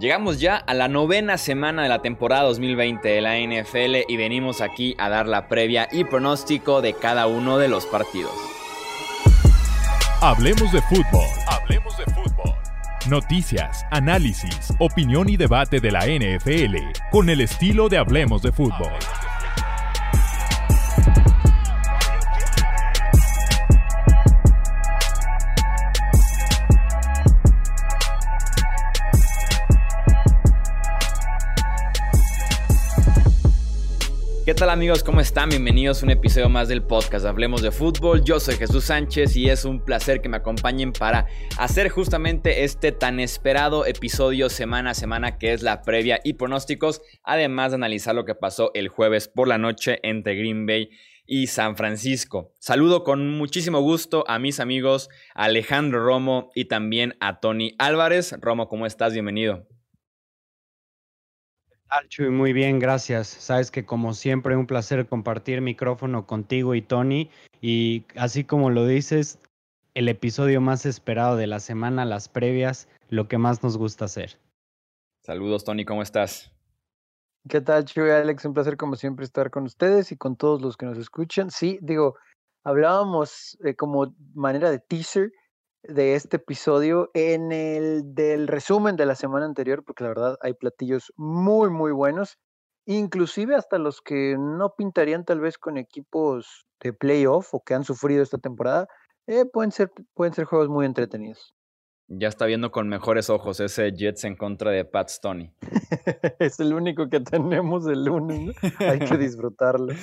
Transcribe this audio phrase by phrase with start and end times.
[0.00, 4.62] Llegamos ya a la novena semana de la temporada 2020 de la NFL y venimos
[4.62, 8.32] aquí a dar la previa y pronóstico de cada uno de los partidos.
[10.22, 11.26] Hablemos de fútbol.
[11.46, 12.54] Hablemos de fútbol.
[13.10, 16.76] Noticias, análisis, opinión y debate de la NFL
[17.10, 18.92] con el estilo de Hablemos de fútbol.
[34.60, 35.02] Tal amigos?
[35.02, 35.48] ¿Cómo están?
[35.48, 38.22] Bienvenidos a un episodio más del podcast Hablemos de Fútbol.
[38.22, 42.92] Yo soy Jesús Sánchez y es un placer que me acompañen para hacer justamente este
[42.92, 48.14] tan esperado episodio semana a semana que es la previa y pronósticos, además de analizar
[48.14, 50.90] lo que pasó el jueves por la noche entre Green Bay
[51.24, 52.52] y San Francisco.
[52.58, 58.34] Saludo con muchísimo gusto a mis amigos Alejandro Romo y también a Tony Álvarez.
[58.38, 59.14] Romo, ¿cómo estás?
[59.14, 59.66] Bienvenido.
[62.08, 63.28] Chuy, muy bien, gracias.
[63.28, 67.30] Sabes que como siempre un placer compartir micrófono contigo y Tony.
[67.60, 69.38] Y así como lo dices,
[69.94, 74.38] el episodio más esperado de la semana, las previas, lo que más nos gusta hacer.
[75.22, 76.52] Saludos, Tony, ¿cómo estás?
[77.48, 78.10] ¿Qué tal, Chuy?
[78.10, 78.44] Alex?
[78.44, 81.50] Un placer como siempre estar con ustedes y con todos los que nos escuchan.
[81.50, 82.16] Sí, digo,
[82.64, 85.32] hablábamos eh, como manera de teaser
[85.82, 90.54] de este episodio en el del resumen de la semana anterior, porque la verdad hay
[90.54, 92.38] platillos muy, muy buenos,
[92.86, 97.84] inclusive hasta los que no pintarían tal vez con equipos de playoff o que han
[97.84, 98.88] sufrido esta temporada,
[99.26, 101.54] eh, pueden, ser, pueden ser juegos muy entretenidos.
[102.12, 105.52] Ya está viendo con mejores ojos ese Jets en contra de Pat Stoney.
[106.40, 109.94] es el único que tenemos el lunes, Hay que disfrutarlo.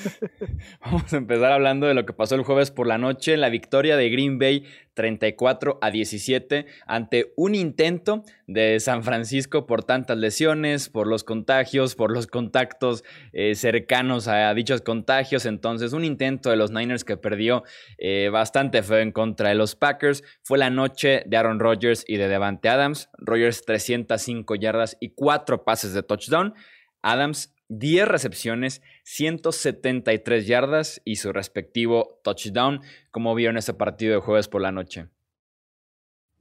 [0.86, 3.98] Vamos a empezar hablando de lo que pasó el jueves por la noche, la victoria
[3.98, 4.64] de Green Bay
[4.98, 11.94] 34 a 17 ante un intento de San Francisco por tantas lesiones, por los contagios,
[11.94, 15.46] por los contactos eh, cercanos a, dichos contagios.
[15.46, 17.64] Entonces, un intento de los Niners que perdió
[18.00, 20.24] eh, bastante feo en contra de los Packers.
[20.42, 23.10] Fue la noche de Aaron Rodgers y de Devante Adams.
[23.20, 26.56] Rodgers 305 yardas y 4 pases de touchdown.
[27.04, 32.82] Adams 10 recepciones, 173 yardas y su respectivo touchdown.
[33.10, 35.08] ¿Cómo vieron ese partido de jueves por la noche?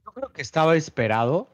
[0.03, 1.47] Yo creo que estaba esperado.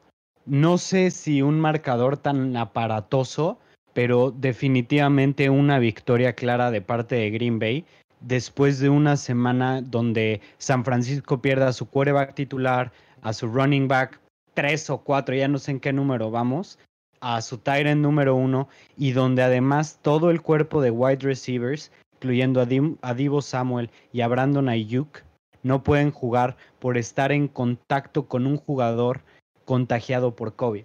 [0.44, 3.60] No sé si un marcador tan aparatoso,
[3.92, 7.86] pero definitivamente una victoria clara de parte de Green Bay
[8.20, 12.90] después de una semana donde San Francisco pierda a su quarterback titular,
[13.22, 14.20] a su running back,
[14.52, 16.76] tres o cuatro, ya no sé en qué número vamos,
[17.24, 18.68] a su Tyrant número uno
[18.98, 24.28] y donde además todo el cuerpo de wide receivers, incluyendo a, Divo Samuel y a
[24.28, 25.22] Brandon Ayuk,
[25.62, 29.22] no pueden jugar por estar en contacto con un jugador
[29.64, 30.84] contagiado por COVID.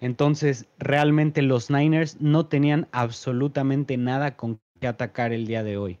[0.00, 6.00] Entonces, realmente los Niners no tenían absolutamente nada con que atacar el día de hoy.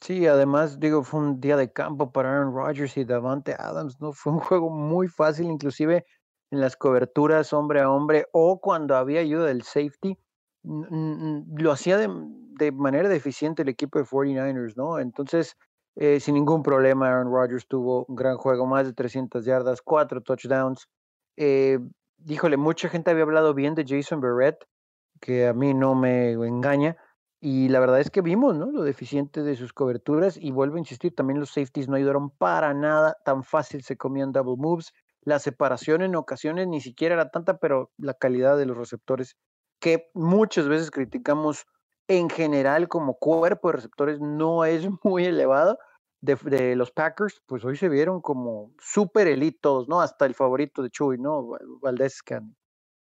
[0.00, 4.12] Sí, además, digo, fue un día de campo para Aaron Rodgers y Davante Adams, ¿no?
[4.12, 6.06] Fue un juego muy fácil, inclusive
[6.50, 10.18] en las coberturas hombre a hombre o cuando había ayuda del safety,
[10.62, 14.98] lo hacía de, manera deficiente el equipo de 49ers, ¿no?
[14.98, 15.56] Entonces,
[15.96, 20.20] eh, sin ningún problema, Aaron Rodgers tuvo un gran juego, más de 300 yardas, cuatro
[20.20, 20.88] touchdowns.
[21.36, 21.78] Eh,
[22.26, 24.66] híjole, mucha gente había hablado bien de Jason Barrett,
[25.20, 26.96] que a mí no me engaña.
[27.42, 28.70] Y la verdad es que vimos, ¿no?
[28.70, 30.36] Lo deficiente de sus coberturas.
[30.36, 33.16] Y vuelvo a insistir, también los safeties no ayudaron para nada.
[33.24, 34.92] Tan fácil se comían double moves.
[35.22, 39.36] La separación en ocasiones ni siquiera era tanta, pero la calidad de los receptores,
[39.80, 41.66] que muchas veces criticamos
[42.08, 45.78] en general como cuerpo de receptores, no es muy elevado.
[46.22, 50.02] De, los Packers, pues hoy se vieron como super elitos, ¿no?
[50.02, 51.56] Hasta el favorito de Chuy, ¿no?
[51.80, 52.18] Valdez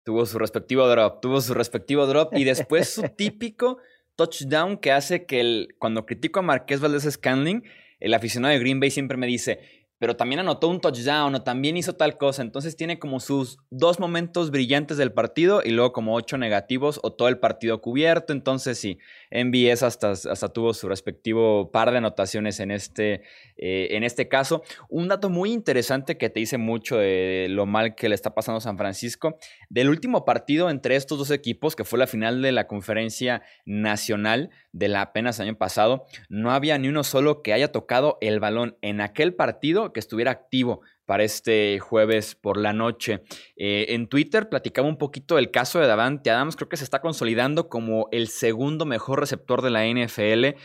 [0.05, 3.79] Tuvo su respectivo drop, tuvo su respectivo drop y después su típico
[4.17, 7.65] touchdown que hace que el, cuando critico a Marqués Valdez Scanling,
[8.01, 11.77] el aficionado de Green Bay siempre me dice, pero también anotó un touchdown o también
[11.77, 12.43] hizo tal cosa.
[12.43, 17.13] Entonces tiene como sus dos momentos brillantes del partido y luego como ocho negativos o
[17.13, 18.33] todo el partido cubierto.
[18.33, 18.99] Entonces sí,
[19.31, 23.23] MBS hasta, hasta tuvo su respectivo par de anotaciones en este,
[23.57, 24.63] eh, en este caso.
[24.89, 28.59] Un dato muy interesante que te dice mucho de lo mal que le está pasando
[28.59, 29.39] a San Francisco.
[29.71, 34.51] Del último partido entre estos dos equipos, que fue la final de la conferencia nacional
[34.73, 38.77] de la apenas año pasado, no había ni uno solo que haya tocado el balón
[38.83, 43.23] en aquel partido que estuviera activo para este jueves por la noche.
[43.57, 47.01] Eh, en Twitter platicaba un poquito del caso de Davante Adams, creo que se está
[47.01, 50.59] consolidando como el segundo mejor receptor de la NFL.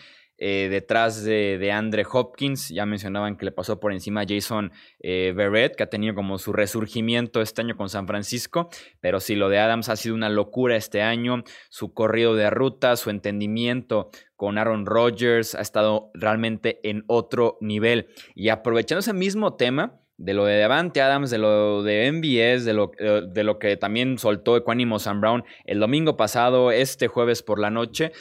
[0.43, 2.69] Eh, detrás de, de, Andre Hopkins.
[2.69, 6.39] Ya mencionaban que le pasó por encima a Jason eh, Verrett, que ha tenido como
[6.39, 8.71] su resurgimiento este año con San Francisco.
[9.01, 11.43] Pero sí, lo de Adams ha sido una locura este año.
[11.69, 18.07] Su corrido de ruta, su entendimiento con Aaron Rodgers ha estado realmente en otro nivel.
[18.33, 22.73] Y aprovechando ese mismo tema, de lo de Devante Adams, de lo de MBS, de
[22.73, 27.41] lo, eh, de lo que también soltó Equanimo Sam Brown el domingo pasado, este jueves
[27.41, 28.11] por la noche,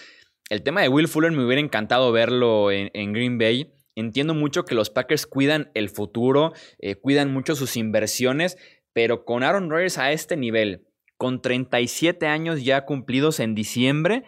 [0.50, 3.72] el tema de Will Fuller me hubiera encantado verlo en, Green Bay.
[3.94, 8.58] Entiendo mucho que los Packers cuidan el futuro, eh, cuidan mucho sus inversiones,
[8.92, 10.86] pero con Aaron Rodgers a este nivel,
[11.16, 14.24] con 37 años ya cumplidos en diciembre,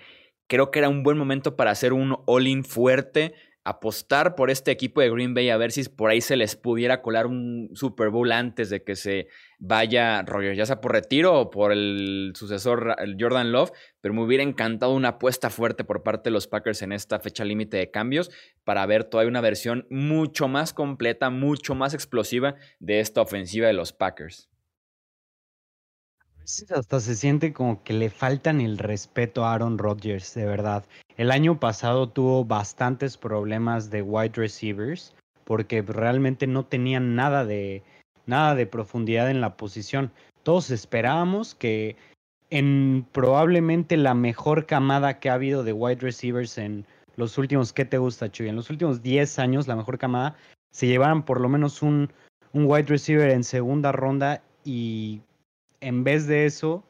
[0.46, 3.34] creo que era un buen momento para hacer un all-in fuerte,
[3.64, 7.00] apostar por este equipo de Green Bay a ver si por ahí se les pudiera
[7.00, 9.29] colar un Super Bowl antes de que se
[9.59, 13.70] vaya Rogers, ya sea por retiro o por el sucesor Jordan Love,
[14.00, 17.44] pero me hubiera encantado una apuesta fuerte por parte de los Packers en esta fecha
[17.44, 18.31] límite de cambios
[18.64, 23.75] para ver todavía una versión mucho más completa, mucho más explosiva de esta ofensiva de
[23.75, 24.51] los Packers.
[26.75, 30.85] Hasta se siente como que le faltan el respeto a Aaron Rodgers, de verdad.
[31.17, 37.83] El año pasado tuvo bastantes problemas de wide receivers porque realmente no tenían nada de,
[38.27, 40.12] nada de profundidad en la posición.
[40.43, 41.97] Todos esperábamos que
[42.50, 46.87] en probablemente la mejor camada que ha habido de wide receivers en
[47.17, 48.49] los últimos, ¿qué te gusta, Chuy?
[48.49, 50.37] En los últimos 10 años, la mejor camada,
[50.71, 52.11] se llevaran por lo menos un,
[52.53, 55.21] un wide receiver en segunda ronda y
[55.82, 56.84] en vez de eso,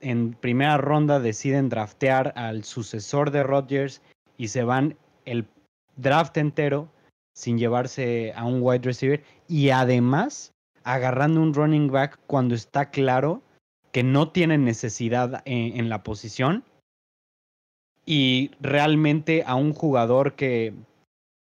[0.00, 4.02] en primera ronda deciden draftear al sucesor de Rodgers
[4.36, 5.46] y se van el
[5.96, 6.88] draft entero
[7.34, 10.52] sin llevarse a un wide receiver y además
[10.84, 13.42] agarrando un running back cuando está claro
[13.92, 16.64] que no tiene necesidad en, la posición
[18.04, 20.74] y realmente a un jugador que,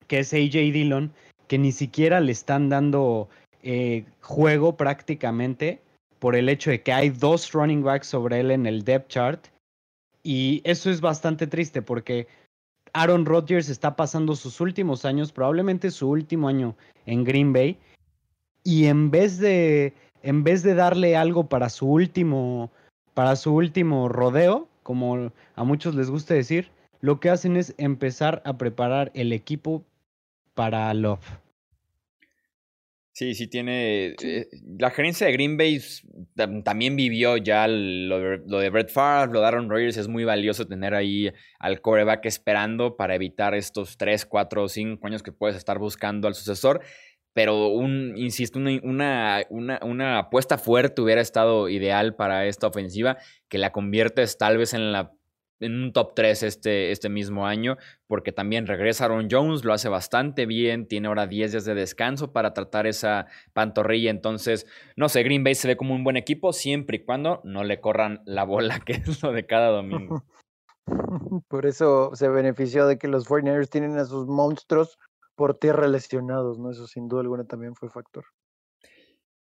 [0.08, 1.12] que es AJ Dillon
[1.48, 3.30] que ni siquiera le están dando
[3.64, 5.82] eh, juego prácticamente
[6.26, 9.46] por el hecho de que hay dos running backs sobre él en el depth chart.
[10.24, 12.28] Y eso es bastante triste porque
[12.94, 16.76] Aaron Rodgers está pasando sus últimos años, probablemente su último año
[17.06, 17.78] en Green Bay.
[18.64, 19.94] Y en vez de,
[20.24, 22.72] en vez de darle algo para su último,
[23.14, 28.42] para su último rodeo, como a muchos les gusta decir, lo que hacen es empezar
[28.46, 29.84] a preparar el equipo
[30.56, 31.38] para Love.
[33.16, 34.08] Sí, sí tiene.
[34.22, 35.82] Eh, la gerencia de Green Bay
[36.66, 39.96] también vivió ya lo de, lo de Brett Favre, lo de Aaron Rodgers.
[39.96, 45.24] Es muy valioso tener ahí al coreback esperando para evitar estos 3, 4 5 años
[45.24, 46.82] que puedes estar buscando al sucesor.
[47.32, 53.18] Pero, un, insisto, una, una, una apuesta fuerte hubiera estado ideal para esta ofensiva,
[53.48, 55.14] que la conviertes tal vez en la
[55.60, 59.90] en un top 3 este, este mismo año, porque también regresa Aaron Jones, lo hace
[59.90, 65.24] bastante bien, tiene ahora 10 días de descanso para tratar esa pantorrilla, entonces, no sé,
[65.24, 68.44] Green Bay se ve como un buen equipo siempre y cuando no le corran la
[68.44, 70.24] bola, que es lo de cada domingo.
[71.48, 75.00] Por eso se benefició de que los 49ers tienen a sus monstruos
[75.36, 76.72] por tierra lesionados, ¿no?
[76.72, 78.26] Eso sin duda alguna también fue factor.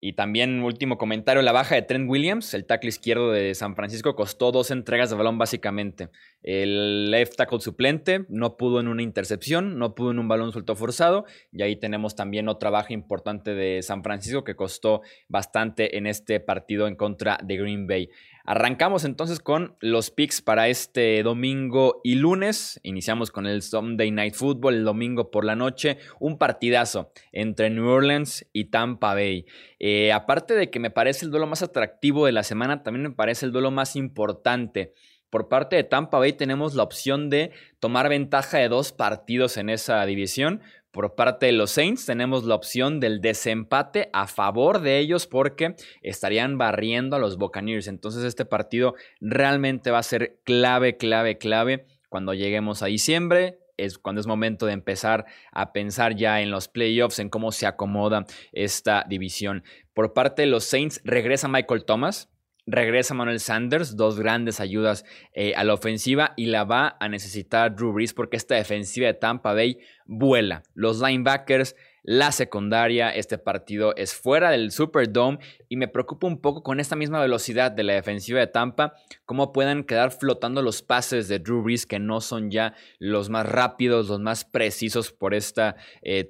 [0.04, 4.16] Y también, último comentario, la baja de Trent Williams, el tackle izquierdo de San Francisco,
[4.16, 6.10] costó dos entregas de balón básicamente.
[6.42, 10.76] El left tackle suplente no pudo en una intercepción, no pudo en un balón suelto
[10.76, 11.26] forzado.
[11.52, 16.40] Y ahí tenemos también otra baja importante de San Francisco que costó bastante en este
[16.40, 18.10] partido en contra de Green Bay.
[18.46, 22.80] Arrancamos entonces con los picks para este domingo y lunes.
[22.84, 25.98] Iniciamos con el Sunday Night Football el domingo por la noche.
[26.20, 29.46] Un partidazo entre New Orleans y Tampa Bay.
[29.80, 33.16] Eh, aparte de que me parece el duelo más atractivo de la semana, también me
[33.16, 34.94] parece el duelo más importante.
[35.32, 39.70] Por parte de Tampa Bay tenemos la opción de tomar ventaja de dos partidos en
[39.70, 40.62] esa división.
[40.92, 45.76] Por parte de los Saints tenemos la opción del desempate a favor de ellos porque
[46.02, 47.88] estarían barriendo a los Buccaneers.
[47.88, 53.60] Entonces este partido realmente va a ser clave, clave, clave cuando lleguemos a diciembre.
[53.78, 57.66] Es cuando es momento de empezar a pensar ya en los playoffs, en cómo se
[57.68, 59.64] acomoda esta división.
[59.94, 62.31] Por parte de los Saints regresa Michael Thomas.
[62.68, 65.04] Regresa Manuel Sanders, dos grandes ayudas
[65.34, 69.16] eh, a la ofensiva y la va a necesitar Drew Brees porque esta defensiva de
[69.16, 70.62] Tampa Bay vuela.
[70.76, 75.40] Los linebackers, la secundaria, este partido es fuera del Superdome
[75.70, 78.94] y me preocupa un poco con esta misma velocidad de la defensiva de Tampa,
[79.26, 83.48] cómo puedan quedar flotando los pases de Drew Brees que no son ya los más
[83.48, 85.74] rápidos, los más precisos por este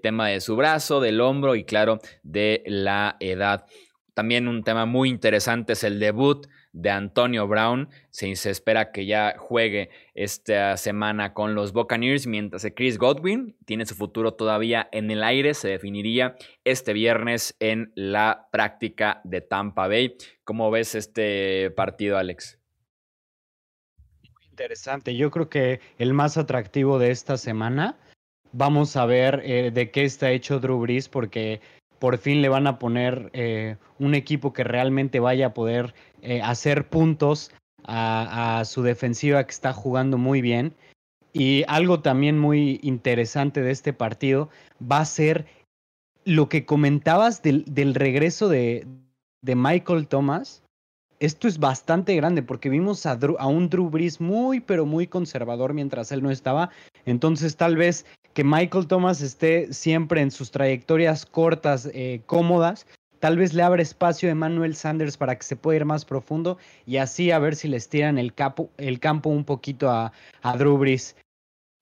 [0.01, 3.65] tema de su brazo, del hombro y claro, de la edad.
[4.13, 7.89] También un tema muy interesante es el debut de Antonio Brown.
[8.10, 13.86] Se, espera que ya juegue esta semana con los Buccaneers, mientras que Chris Godwin tiene
[13.86, 15.53] su futuro todavía en el aire.
[15.53, 20.18] Se definiría este viernes en la práctica de Tampa Bay.
[20.44, 22.60] ¿Cómo ves este partido, Alex?
[24.34, 25.15] Muy interesante.
[25.15, 27.98] Yo creo que el más atractivo de esta semana.
[28.53, 31.62] Vamos a ver eh, de qué está hecho Drew Brees, porque
[32.01, 35.93] por fin le van a poner eh, un equipo que realmente vaya a poder
[36.24, 37.51] eh, hacer puntos
[37.84, 40.74] a, su defensiva que está jugando muy bien.
[41.31, 44.50] Y algo también muy interesante de este partido
[44.81, 45.46] va a ser
[46.25, 48.88] lo que comentabas del, regreso de,
[49.43, 50.63] Michael Thomas.
[51.20, 55.75] Esto es bastante grande porque vimos a, a un Drew Brees muy, pero muy conservador
[55.75, 56.72] mientras él no estaba.
[57.05, 62.88] Entonces tal vez que Michael Thomas esté siempre en sus trayectorias cortas, eh, cómodas,
[63.19, 66.57] tal vez le abre espacio a Emmanuel Sanders para que se pueda ir más profundo
[66.85, 68.69] y así a ver si les tiran el, campo
[69.29, 70.11] un poquito a,
[70.41, 71.15] a Drew Brees.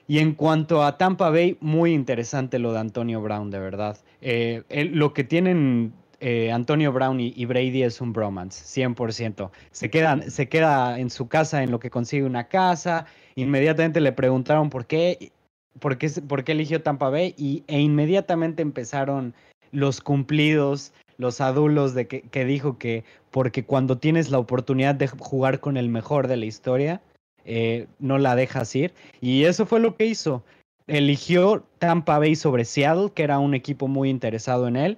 [0.08, 3.96] Y en cuanto a Tampa Bay, muy interesante lo de Antonio Brown, de verdad.
[4.22, 9.52] Eh, lo que tienen eh, Antonio Brown y, Brady es un bromance, 100%.
[9.72, 13.06] Se queda, se queda en su casa en lo que consigue una casa.
[13.36, 15.32] Inmediatamente le preguntaron por qué
[15.80, 19.34] por qué, eligió Tampa Bay y, e inmediatamente empezaron
[19.72, 25.60] los cumplidos, los adulos de que, dijo que porque cuando tienes la oportunidad de jugar
[25.60, 27.02] con el mejor de la historia,
[27.46, 28.94] eh, no la dejas ir.
[29.22, 30.44] Y eso fue lo que hizo.
[30.88, 34.98] Eligió Tampa Bay sobre Seattle, que era un equipo muy interesado en él.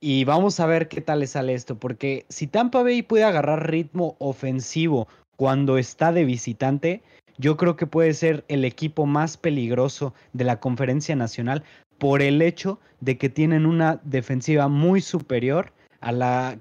[0.00, 3.70] Y vamos a ver qué tal le sale esto, porque si Tampa Bay puede agarrar
[3.70, 7.02] ritmo ofensivo cuando está de visitante,
[7.38, 11.64] yo creo que puede ser el equipo más peligroso de la conferencia nacional
[11.98, 16.58] por el hecho de que tienen una defensiva muy superior a la,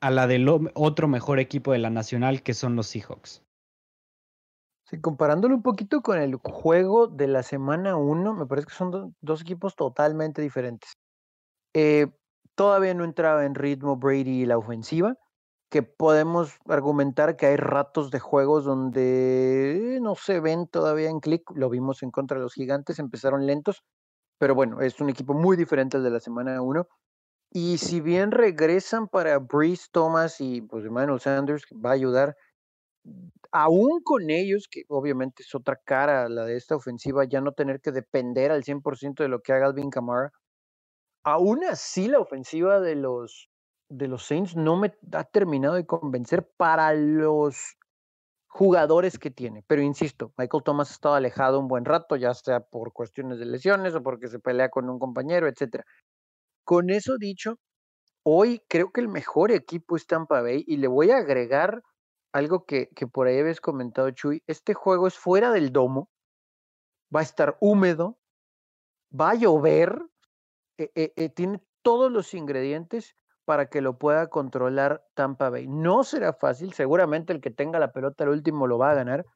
[0.00, 3.42] a la del otro mejor equipo de la nacional que son los Seahawks.
[4.90, 9.14] Sí, comparándolo un poquito con el juego de la semana 1, me parece que son
[9.20, 10.94] dos equipos totalmente diferentes.
[11.74, 12.08] Eh,
[12.56, 15.16] todavía no entraba en ritmo Brady y la ofensiva
[15.70, 21.48] que podemos argumentar que hay ratos de juegos donde no se ven todavía en clic,
[21.54, 23.84] lo vimos en contra de los gigantes, empezaron lentos,
[24.38, 26.88] pero bueno, es un equipo muy diferente al de la semana 1.
[27.52, 32.36] Y si bien regresan para Breeze Thomas y pues Emmanuel Sanders, que va a ayudar,
[33.52, 37.80] aún con ellos, que obviamente es otra cara la de esta ofensiva, ya no tener
[37.80, 40.32] que depender al 100% de lo que haga Alvin Kamara,
[41.24, 43.49] aún así la ofensiva de los
[43.90, 47.76] de los Saints no me ha terminado de convencer para los
[48.46, 49.64] jugadores que tiene.
[49.66, 53.46] Pero insisto, Michael Thomas ha estado alejado un buen rato, ya sea por cuestiones de
[53.46, 55.84] lesiones o porque se pelea con un compañero, etc.
[56.64, 57.58] Con eso dicho,
[58.22, 61.82] hoy creo que el mejor equipo es Tampa Bay y le voy a agregar
[62.32, 64.42] algo que, que por ahí habéis comentado, Chuy.
[64.46, 66.08] Este juego es fuera del domo,
[67.14, 68.18] va a estar húmedo,
[69.18, 70.00] va a llover,
[70.78, 73.16] eh, eh, eh, tiene todos los ingredientes
[73.50, 75.66] para que lo pueda controlar Tampa Bay.
[75.66, 79.26] No será fácil, seguramente el que tenga la pelota al último lo va a ganar,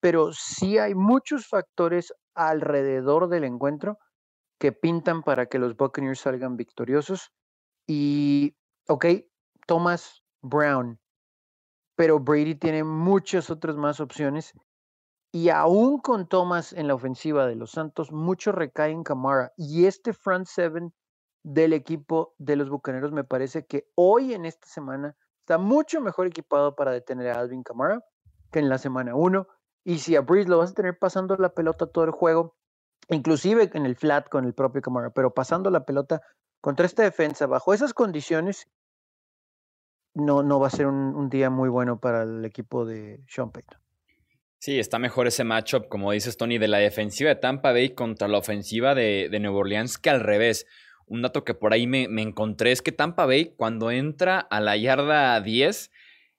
[0.00, 3.96] pero sí hay muchos factores alrededor del encuentro
[4.58, 7.30] que pintan para que los Buccaneers salgan victoriosos.
[7.86, 8.56] Y,
[8.88, 9.06] ok,
[9.68, 10.98] Thomas Brown,
[11.94, 14.52] pero Brady tiene muchas otras más opciones.
[15.30, 19.52] Y aún con Thomas en la ofensiva de los Santos, mucho recae en Camara.
[19.56, 20.92] Y este front seven
[21.44, 26.26] del equipo de los Bucaneros me parece que hoy en esta semana está mucho mejor
[26.26, 28.02] equipado para detener a Alvin Kamara
[28.50, 29.46] que en la semana 1.
[29.84, 32.56] Y si a Breeze lo vas a tener pasando la pelota todo el juego,
[33.10, 36.22] inclusive en el flat con el propio Kamara, pero pasando la pelota
[36.62, 38.66] contra esta defensa bajo esas condiciones,
[40.14, 43.80] no, no va a ser un, día muy bueno para el equipo de Sean Payton.
[44.60, 48.28] Sí, está mejor ese matchup, como dices Tony, de la defensiva de Tampa Bay contra
[48.28, 50.64] la ofensiva de, de Nueva Orleans que al revés
[51.06, 54.76] un dato que por ahí me, encontré es que Tampa Bay, cuando entra a la
[54.76, 55.90] yarda 10,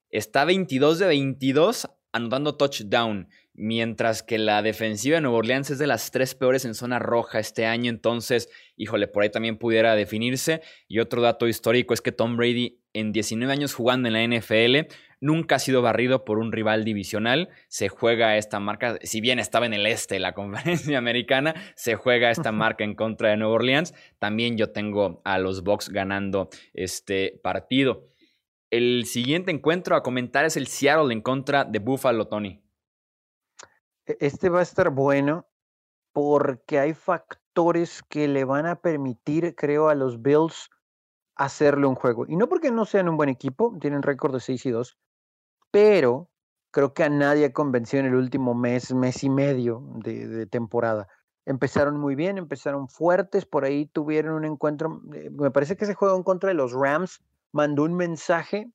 [0.10, 5.88] está 22 de 22 anotando touchdown, mientras que la defensiva de Nueva Orleans es de
[5.88, 10.62] las tres peores en zona roja este año, entonces, híjole, por ahí también pudiera definirse.
[10.88, 14.94] Y otro dato histórico es que Tom Brady en 19 años jugando en la NFL
[15.20, 17.50] nunca ha sido barrido por un rival divisional.
[17.68, 21.96] Se juega esta marca, si bien estaba en el este de la conferencia americana, se
[21.96, 23.94] juega esta marca en contra de Nueva Orleans.
[24.20, 28.08] También yo tengo a los Bucks ganando este partido.
[28.72, 32.65] El siguiente encuentro a comentar es el Seattle en contra de Buffalo, Tony.
[34.06, 35.48] E, este va a estar bueno
[36.14, 40.70] porque hay factores que le van a permitir, creo, a los Bills
[41.36, 42.26] hacerle un juego.
[42.28, 44.98] Y no porque no sean un buen equipo, tienen récord de 6 y 2,
[45.72, 46.30] pero
[46.72, 51.08] creo que a nadie ha convencido en el último mes, mes y medio de, temporada.
[51.46, 55.94] Empezaron muy bien, empezaron fuertes, por ahí tuvieron un encuentro, eh, me parece que ese
[55.94, 57.22] juego en contra de los Rams
[57.52, 58.72] mandó un mensaje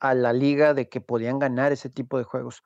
[0.00, 2.62] a la liga de que podían ganar ese tipo de juegos,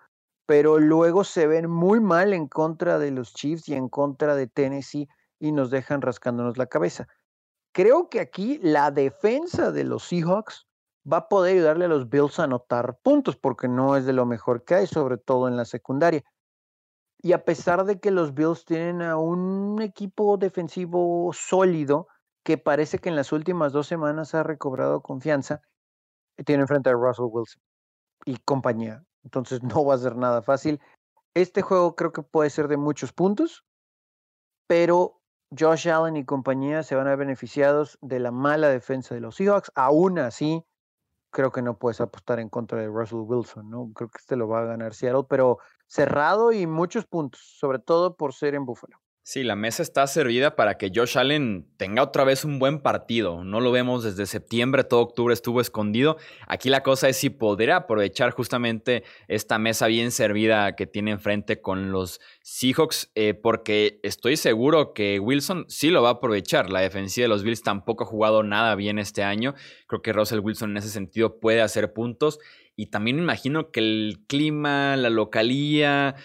[0.53, 4.49] pero luego se ven muy mal en contra de los Chiefs y en contra de
[4.49, 5.09] Tennessee
[5.41, 7.09] y nos dejan rascándonos la cabeza.
[7.73, 10.67] Creo que aquí la defensa de los Seahawks
[11.11, 14.27] va a poder ayudarle a los Bills a anotar puntos porque no es de lo
[14.27, 16.23] mejor que hay, sobre todo en la secundaria.
[17.23, 22.09] Y a pesar de que los Bills tienen a un equipo defensivo sólido
[22.45, 25.63] que parece que en las últimas dos semanas ha recobrado confianza,
[26.45, 27.63] tienen frente a Russell Wilson
[28.27, 29.03] y compañía.
[29.25, 30.81] Entonces no va a ser nada fácil.
[31.35, 33.65] Este juego creo que puede ser de muchos puntos,
[34.67, 35.21] pero
[35.59, 39.37] Josh Allen y compañía se van a ver beneficiados de la mala defensa de los
[39.37, 39.73] Seahawks.
[39.75, 40.65] Aún así,
[41.31, 43.91] creo que no puedes apostar en contra de Russell Wilson, ¿no?
[43.95, 48.17] Creo que este lo va a ganar Seattle, pero cerrado y muchos puntos, sobre todo
[48.17, 49.02] por ser en Buffalo.
[49.25, 53.45] Sí, la mesa está servida para que Josh Allen tenga otra vez un buen partido.
[53.45, 56.17] No lo vemos desde septiembre, todo octubre estuvo escondido.
[56.49, 61.61] Aquí la cosa es si podrá aprovechar justamente esta mesa bien servida que tiene enfrente
[61.61, 66.69] con los Seahawks, eh, porque estoy seguro que Wilson sí lo va a aprovechar.
[66.69, 69.55] La defensiva de los Bills tampoco ha jugado nada bien este año.
[69.87, 72.41] Creo que Russell Wilson en ese sentido puede hacer puntos.
[72.75, 76.17] Y también imagino que el clima, la localía,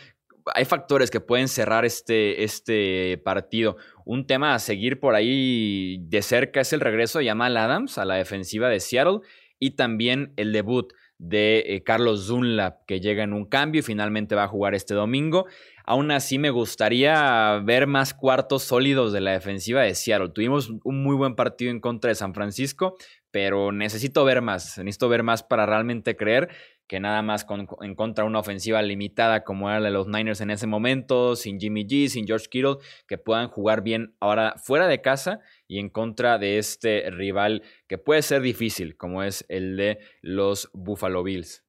[0.53, 3.77] hay factores que pueden cerrar este, este partido.
[4.05, 8.05] Un tema a seguir por ahí de cerca es el regreso de Jamal Adams a
[8.05, 9.19] la defensiva de Seattle
[9.59, 14.35] y también el debut de eh, Carlos Dunlap, que llega en un cambio y finalmente
[14.35, 15.47] va a jugar este domingo.
[15.83, 20.29] Aún así, me gustaría ver más cuartos sólidos de la defensiva de Seattle.
[20.29, 22.97] Tuvimos un muy buen partido en contra de San Francisco,
[23.31, 24.77] pero necesito ver más.
[24.77, 26.49] Necesito ver más para realmente creer
[26.87, 27.45] que nada más
[27.81, 31.59] en contra una ofensiva limitada como era la de los Niners en ese momento, sin
[31.59, 32.77] Jimmy G, sin George Kittle,
[33.07, 37.97] que puedan jugar bien ahora fuera de casa y en contra de este rival que
[37.97, 41.63] puede ser difícil, como es el de los Buffalo Bills.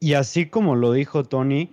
[0.00, 1.70] Y así como lo dijo Tony,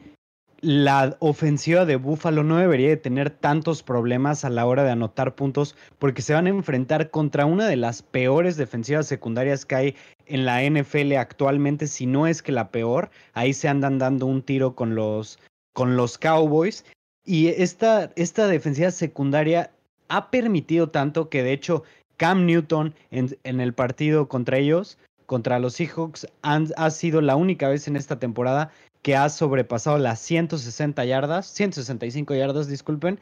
[0.62, 5.34] la ofensiva de Buffalo no debería de tener tantos problemas a la hora de anotar
[5.34, 9.96] puntos porque se van a enfrentar contra una de las peores defensivas secundarias que hay
[10.28, 13.10] en la NFL actualmente, si no es que la peor.
[13.34, 15.40] Ahí se andan dando un tiro con los,
[15.74, 16.86] con los Cowboys.
[17.26, 19.72] Y esta, esta defensiva secundaria
[20.10, 21.84] ha permitido tanto que de hecho
[22.18, 27.68] Cam Newton en, en el partido contra ellos, contra los Seahawks, ha sido la única
[27.68, 28.70] vez en esta temporada
[29.02, 33.20] que ha sobrepasado las 160 yardas, 165 yardas, disculpen,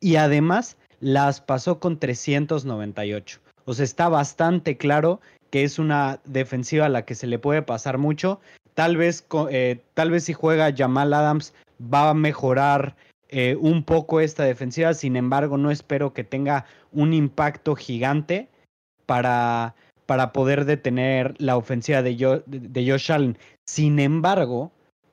[0.00, 3.40] y además las pasó con 398.
[3.64, 7.62] O sea, está bastante claro que es una defensiva a la que se le puede
[7.62, 8.40] pasar mucho.
[8.74, 12.96] Tal vez, eh, tal vez si juega Jamal Adams va a mejorar
[13.28, 14.94] eh, un poco esta defensiva.
[14.94, 18.48] Sin embargo, no espero que tenga un impacto gigante
[19.06, 19.74] para,
[20.06, 23.38] para poder detener la ofensiva de, de Josh Allen.
[23.66, 24.72] Sin embargo,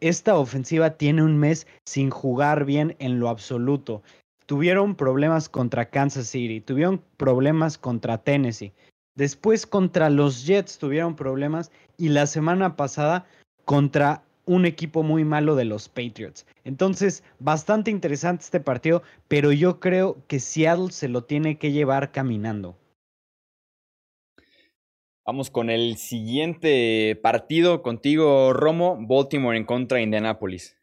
[0.10, 4.04] esta ofensiva tiene un mes sin jugar bien en lo absoluto.
[4.46, 8.72] Tuvieron problemas contra Kansas City, tuvieron problemas contra Tennessee.
[9.16, 13.26] Después contra los Jets tuvieron problemas y la semana pasada
[13.64, 16.46] contra un equipo muy malo de los Patriots.
[16.66, 22.12] Entonces, bastante interesante este partido, pero yo creo que Seattle se lo tiene que llevar
[22.12, 22.76] caminando.
[25.26, 30.78] Vamos con el siguiente partido contigo, Romo, Baltimore en contra de Indianapolis.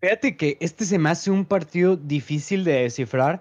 [0.00, 3.40] Fíjate que este se me hace un partido difícil de descifrar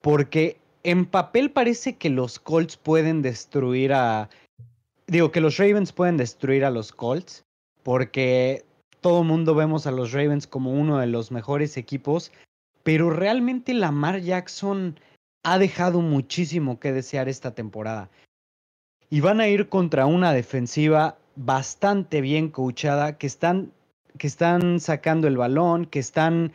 [0.00, 4.30] porque en papel parece que los Colts pueden destruir a...
[5.06, 7.44] Digo, que los Ravens pueden destruir a los Colts
[7.82, 8.64] porque
[9.02, 12.32] todo mundo vemos a los Ravens como uno de los mejores equipos,
[12.82, 14.98] pero realmente Lamar Jackson
[15.44, 18.10] ha dejado muchísimo que desear esta temporada.
[19.10, 23.70] Y van a ir contra una defensiva bastante bien coachada, que están,
[24.18, 26.52] que están sacando el balón, que están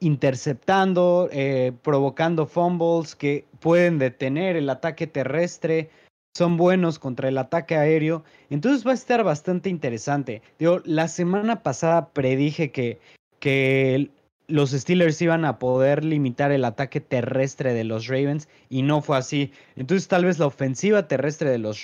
[0.00, 5.90] interceptando, eh, provocando fumbles, que pueden detener el ataque terrestre,
[6.36, 8.22] son buenos contra el ataque aéreo.
[8.48, 10.42] Entonces va a estar bastante interesante.
[10.58, 13.00] Digo, la semana pasada predije que,
[13.40, 14.10] que
[14.48, 19.18] los Steelers iban a poder limitar el ataque terrestre de los Ravens y no fue
[19.18, 19.52] así.
[19.76, 21.82] Entonces tal vez la ofensiva terrestre de los,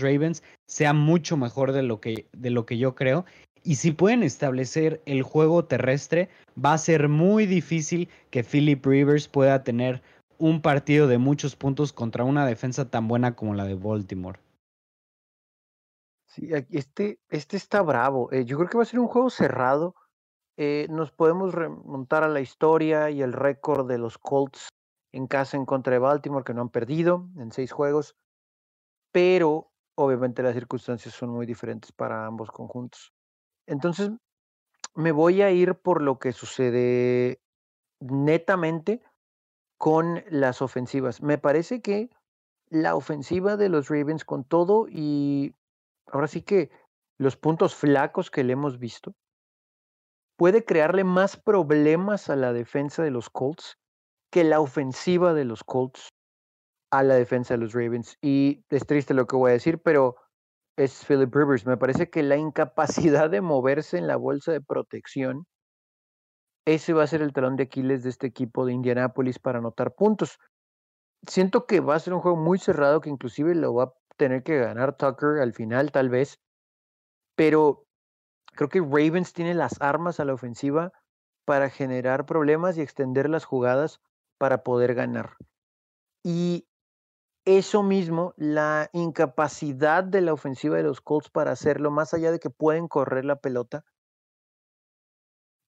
[0.00, 3.26] Ravens sea mucho mejor de lo, que, de lo que yo creo.
[3.62, 6.30] Y si pueden establecer el juego terrestre,
[6.62, 10.02] va a ser muy difícil que Philip Rivers pueda tener
[10.38, 14.40] un partido de muchos puntos contra una defensa tan buena como la de Baltimore.
[16.26, 18.32] Sí, este, este está bravo.
[18.32, 19.94] Eh, yo creo que va a ser un juego cerrado.
[20.56, 24.68] Eh, nos podemos remontar a la historia y el récord de los Colts
[25.12, 28.16] en casa en contra de Baltimore, que no han perdido en seis juegos,
[29.12, 33.12] pero obviamente las circunstancias son muy diferentes para ambos conjuntos.
[33.66, 34.10] Entonces,
[34.94, 37.40] me voy a ir por lo que sucede
[38.00, 39.02] netamente
[39.78, 41.22] con las ofensivas.
[41.22, 42.10] Me parece que
[42.68, 45.54] la ofensiva de los Ravens con todo y
[46.06, 46.70] ahora sí que
[47.18, 49.14] los puntos flacos que le hemos visto,
[50.36, 53.78] puede crearle más problemas a la defensa de los Colts
[54.32, 56.08] que la ofensiva de los Colts
[56.90, 58.18] a la defensa de los Ravens.
[58.20, 60.16] Y es triste lo que voy a decir, pero
[60.76, 61.66] es Philip Rivers.
[61.66, 65.46] Me parece que la incapacidad de moverse en la bolsa de protección,
[66.66, 69.94] ese va a ser el talón de Aquiles de este equipo de Indianapolis para anotar
[69.94, 70.38] puntos.
[71.26, 74.42] Siento que va a ser un juego muy cerrado, que inclusive lo va a tener
[74.42, 76.38] que ganar Tucker al final, tal vez.
[77.36, 77.86] Pero
[78.54, 80.92] creo que Ravens tiene las armas a la ofensiva
[81.44, 84.00] para generar problemas y extender las jugadas
[84.38, 85.36] para poder ganar.
[86.24, 86.66] Y
[87.44, 92.38] eso mismo, la incapacidad de la ofensiva de los Colts para hacerlo, más allá de
[92.38, 93.84] que pueden correr la pelota,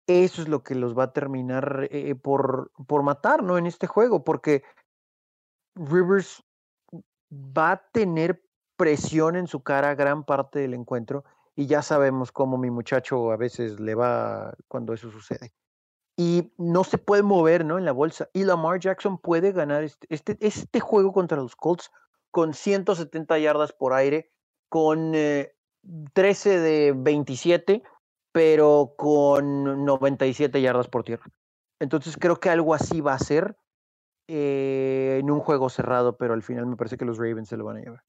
[0.07, 3.57] eso es lo que los va a terminar eh, por, por matar, ¿no?
[3.57, 4.63] En este juego, porque
[5.75, 6.45] Rivers
[7.33, 8.45] va a tener
[8.77, 13.37] presión en su cara gran parte del encuentro y ya sabemos cómo mi muchacho a
[13.37, 15.53] veces le va cuando eso sucede.
[16.17, 17.79] Y no se puede mover ¿no?
[17.79, 18.29] en la bolsa.
[18.33, 21.91] Y Lamar Jackson puede ganar este, este, este juego contra los Colts
[22.31, 24.31] con 170 yardas por aire,
[24.69, 25.45] con 13
[26.55, 27.83] eh, de 27,
[28.33, 31.27] pero con 97 yardas por tierra.
[31.79, 33.57] Entonces creo que algo así va a ser
[34.29, 37.65] eh, en un juego cerrado, pero al final me parece que los Ravens se lo
[37.65, 38.05] van a llevar.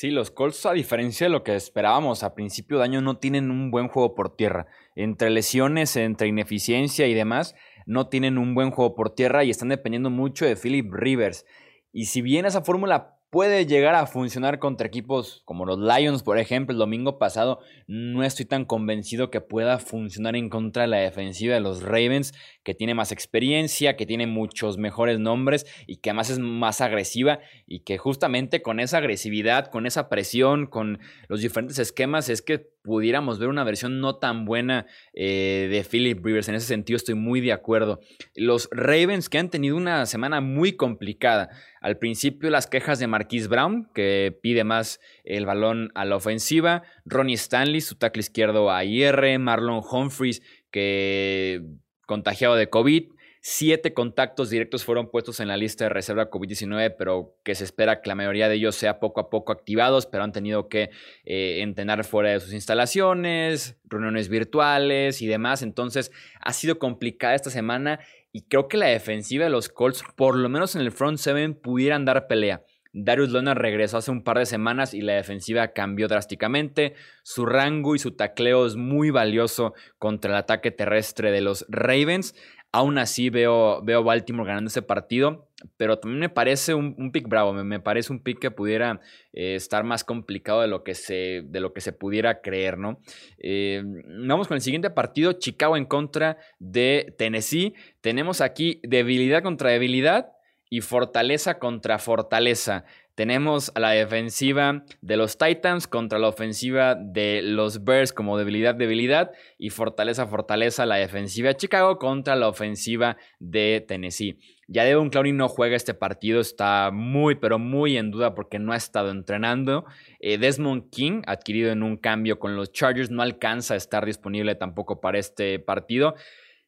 [0.00, 3.50] Sí, los Colts, a diferencia de lo que esperábamos a principio de año, no tienen
[3.50, 4.66] un buen juego por tierra.
[4.96, 9.68] Entre lesiones, entre ineficiencia y demás, no tienen un buen juego por tierra y están
[9.68, 11.44] dependiendo mucho de Philip Rivers.
[11.92, 16.38] Y si bien esa fórmula puede llegar a funcionar contra equipos como los Lions, por
[16.38, 17.60] ejemplo, el domingo pasado.
[17.86, 22.34] No estoy tan convencido que pueda funcionar en contra de la defensiva de los Ravens,
[22.64, 27.38] que tiene más experiencia, que tiene muchos mejores nombres y que además es más agresiva
[27.66, 32.70] y que justamente con esa agresividad, con esa presión, con los diferentes esquemas, es que
[32.82, 36.48] pudiéramos ver una versión no tan buena eh, de Philip Rivers.
[36.48, 38.00] En ese sentido estoy muy de acuerdo.
[38.34, 41.50] Los Ravens que han tenido una semana muy complicada.
[41.80, 46.82] Al principio las quejas de Marquise Brown, que pide más el balón a la ofensiva.
[47.06, 49.38] Ronnie Stanley, su tackle izquierdo a IR.
[49.38, 51.62] Marlon Humphreys, que
[52.06, 53.04] contagiado de COVID.
[53.42, 58.02] Siete contactos directos fueron puestos en la lista de reserva COVID-19, pero que se espera
[58.02, 60.90] que la mayoría de ellos sea poco a poco activados, pero han tenido que
[61.24, 65.62] eh, entrenar fuera de sus instalaciones, reuniones virtuales y demás.
[65.62, 68.00] Entonces ha sido complicada esta semana
[68.30, 71.54] y creo que la defensiva de los Colts, por lo menos en el front seven,
[71.54, 72.62] pudieran dar pelea.
[72.92, 76.94] Darius Leonard regresó hace un par de semanas y la defensiva cambió drásticamente.
[77.22, 82.34] Su rango y su tacleo es muy valioso contra el ataque terrestre de los Ravens.
[82.72, 87.52] Aún así veo, veo Baltimore ganando ese partido, pero también me parece un, pick bravo,
[87.52, 89.00] me, parece un pick que pudiera
[89.32, 93.00] eh, estar más complicado de lo que se, de lo que se pudiera creer, ¿no?
[93.38, 93.82] Eh,
[94.24, 97.74] vamos con el siguiente partido, Chicago en contra de Tennessee.
[98.00, 100.30] Tenemos aquí debilidad contra debilidad
[100.70, 102.84] y fortaleza contra fortaleza.
[103.20, 108.74] Tenemos a la defensiva de los Titans contra la ofensiva de los Bears como debilidad,
[108.74, 109.30] debilidad.
[109.58, 114.38] Y fortaleza, fortaleza, la defensiva de Chicago contra la ofensiva de Tennessee.
[114.68, 118.72] Ya Devon Clowney no juega este partido, está muy, pero muy en duda porque no
[118.72, 119.84] ha estado entrenando.
[120.20, 124.54] Eh, Desmond King, adquirido en un cambio con los Chargers, no alcanza a estar disponible
[124.54, 126.14] tampoco para este partido.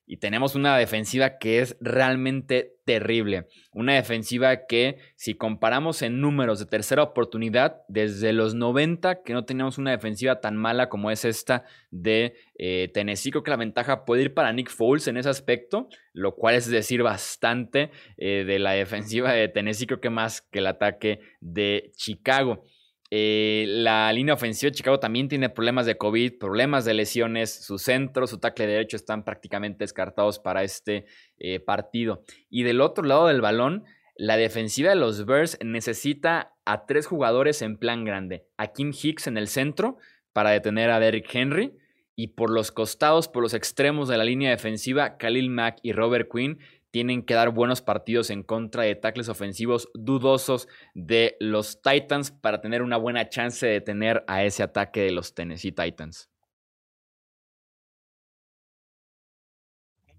[0.06, 3.46] Y tenemos una defensiva que es realmente terrible.
[3.72, 9.44] Una defensiva que, si comparamos en números de tercera oportunidad, desde los 90, que no
[9.44, 14.04] teníamos una defensiva tan mala como es esta de eh, Tennessee, creo que la ventaja
[14.04, 18.58] puede ir para Nick Foles en ese aspecto, lo cual es decir bastante eh, de
[18.58, 22.64] la defensiva de Tennessee, creo que más que el ataque de Chicago.
[23.14, 27.52] Eh, la línea ofensiva de Chicago también tiene problemas de COVID, problemas de lesiones.
[27.52, 31.04] Su centro, su tackle derecho están prácticamente descartados para este
[31.36, 32.24] eh, partido.
[32.48, 33.84] Y del otro lado del balón,
[34.16, 38.46] la defensiva de los Bears necesita a tres jugadores en plan grande.
[38.56, 39.98] A Kim Hicks en el centro
[40.32, 41.76] para detener a Derrick Henry.
[42.16, 46.30] Y por los costados, por los extremos de la línea defensiva, Khalil Mack y Robert
[46.32, 46.60] Quinn
[46.92, 52.60] tienen que dar buenos partidos en contra de tackles ofensivos dudosos de los Titans para
[52.60, 56.28] tener una buena chance de tener a ese ataque de los Tennessee Titans.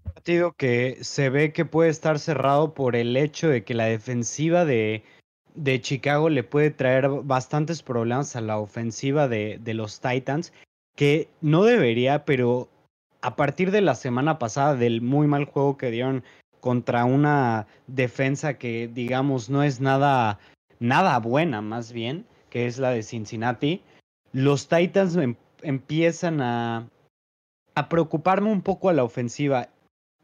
[0.03, 3.86] Un partido que se ve que puede estar cerrado por el hecho de que la
[3.86, 5.03] defensiva de,
[5.53, 10.53] de Chicago le puede traer bastantes problemas a la ofensiva de, de los Titans,
[10.95, 12.67] que no debería, pero
[13.21, 16.23] a partir de la semana pasada, del muy mal juego que dieron
[16.63, 20.39] contra una defensa que, digamos, no es nada,
[20.80, 23.82] nada buena, más bien, que es la de Cincinnati,
[24.32, 26.88] los Titans em, empiezan a,
[27.89, 29.67] preocuparme un poco a la ofensiva.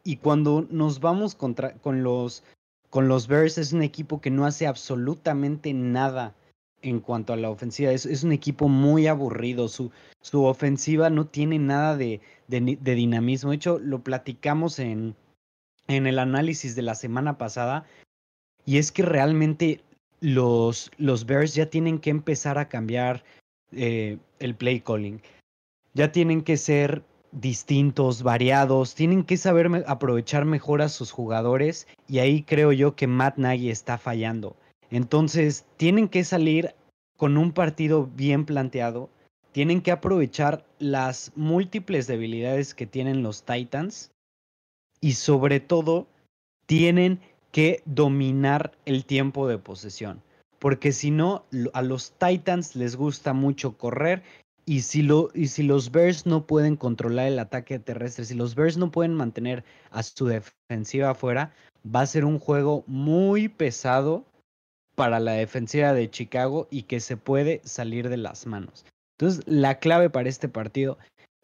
[0.06, 2.46] Y cuando nos vamos contra, con, los,
[2.90, 6.36] con los Bears, es un equipo que no hace absolutamente nada
[6.82, 7.92] en cuanto a la ofensiva.
[7.92, 9.68] Es, es un equipo muy aburrido.
[9.68, 13.50] Su, su ofensiva no tiene nada de, de, de dinamismo.
[13.50, 15.18] De hecho, lo platicamos en,
[15.90, 17.86] en el análisis de la semana pasada.
[18.66, 19.82] Y es que realmente
[20.22, 23.24] los, los Bears ya tienen que empezar a cambiar
[23.72, 25.22] eh, el play calling.
[25.94, 32.20] Ya tienen que ser distintos, variados, tienen que saber aprovechar mejor a sus jugadores y
[32.20, 34.56] ahí creo yo que Matt Nagy está fallando.
[34.92, 36.76] Entonces, tienen que salir
[37.18, 39.10] con un partido bien planteado,
[39.52, 44.12] tienen que aprovechar las múltiples debilidades que tienen los Titans
[45.02, 46.08] y sobre todo
[46.66, 47.20] tienen
[47.52, 50.22] que dominar el tiempo de posesión.
[50.60, 54.24] Porque si no, a los Titans les gusta mucho correr
[54.66, 58.54] y si, lo, y si los Bears no pueden controlar el ataque terrestre, si los
[58.54, 64.26] Bears no pueden mantener a su defensiva afuera, va a ser un juego muy pesado
[64.96, 68.86] para la defensiva de Chicago y que se puede salir de las manos.
[69.18, 70.98] Entonces, la clave para este partido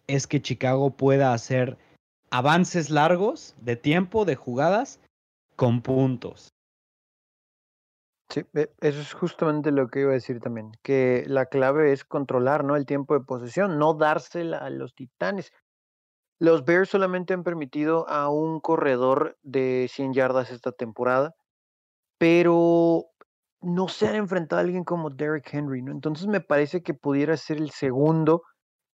[0.07, 1.77] es que Chicago pueda hacer
[2.29, 4.99] avances largos de tiempo, de jugadas,
[5.55, 6.49] con puntos.
[8.29, 12.03] Sí, e, eso es justamente lo que iba a decir también, que la clave es
[12.03, 12.75] controlar, ¿no?
[12.75, 15.51] El tiempo de posesión, no dársela a los titanes.
[16.39, 21.35] Los Bears solamente han permitido a un corredor de 100 yardas esta temporada,
[22.17, 23.05] pero
[23.61, 25.91] no se han enfrentado a alguien como Derrick Henry, ¿no?
[25.91, 28.43] Entonces me parece que pudiera ser el segundo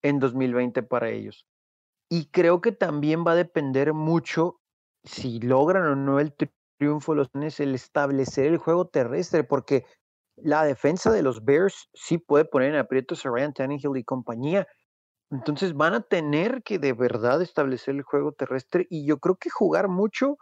[0.02, 1.46] en 2020 para ellos.
[2.10, 4.60] Y creo que también va a depender mucho
[5.04, 6.34] si logran o no el
[6.76, 9.86] triunfo los Titanes, el establecer el juego terrestre, porque
[10.36, 14.66] la defensa de los Bears sí puede poner en aprietos a Ryan Tannehill y compañía.
[15.30, 19.48] Entonces van a tener que de verdad establecer el juego terrestre y yo creo que
[19.48, 20.36] jugar mucho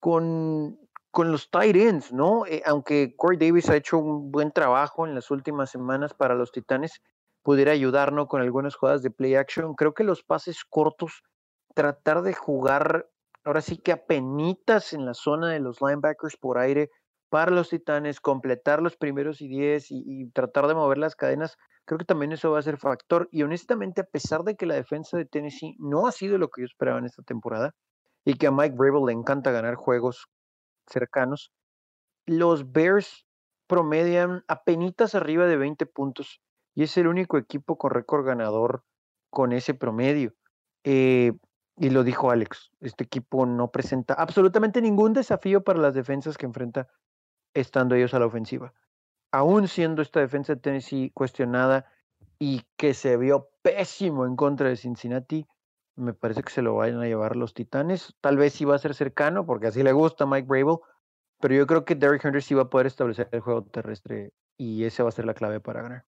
[0.00, 0.78] con,
[1.10, 2.44] con los tight ends, ¿no?
[2.44, 6.52] Eh, aunque Corey Davis ha hecho un buen trabajo en las últimas semanas para los
[6.52, 7.00] Titanes,
[7.46, 9.76] pudiera ayudarnos con algunas jugadas de play action.
[9.76, 11.22] Creo que los pases cortos,
[11.76, 13.08] tratar de jugar
[13.44, 16.90] ahora sí que apenitas en la zona de los linebackers por aire
[17.28, 21.98] para los titanes, completar los primeros y diez y, tratar de mover las cadenas, creo
[21.98, 23.28] que también eso va a ser factor.
[23.30, 26.62] Y honestamente, a pesar de que la defensa de Tennessee no ha sido lo que
[26.62, 27.76] yo esperaba en esta temporada
[28.24, 30.26] y que a Mike Brable le encanta ganar juegos
[30.88, 31.52] cercanos,
[32.26, 33.24] los Bears
[33.68, 36.40] promedian apenitas arriba de 20 puntos
[36.76, 38.84] y es el único equipo con récord ganador
[39.30, 40.34] con ese promedio.
[40.84, 41.32] Eh,
[41.78, 46.46] y lo dijo Alex, este equipo no presenta absolutamente ningún desafío para las defensas que
[46.46, 46.86] enfrenta
[47.54, 48.74] estando ellos a la ofensiva.
[49.32, 51.86] Aún siendo esta defensa de Tennessee cuestionada
[52.38, 55.46] y que se vio pésimo en contra de Cincinnati,
[55.96, 58.14] me parece que se lo vayan a llevar los Titanes.
[58.20, 60.78] Tal vez sí va a ser cercano, porque así le gusta a Mike Brable,
[61.40, 64.84] pero yo creo que Derrick Henry sí va a poder establecer el juego terrestre y
[64.84, 66.04] esa va a ser la clave para ganar.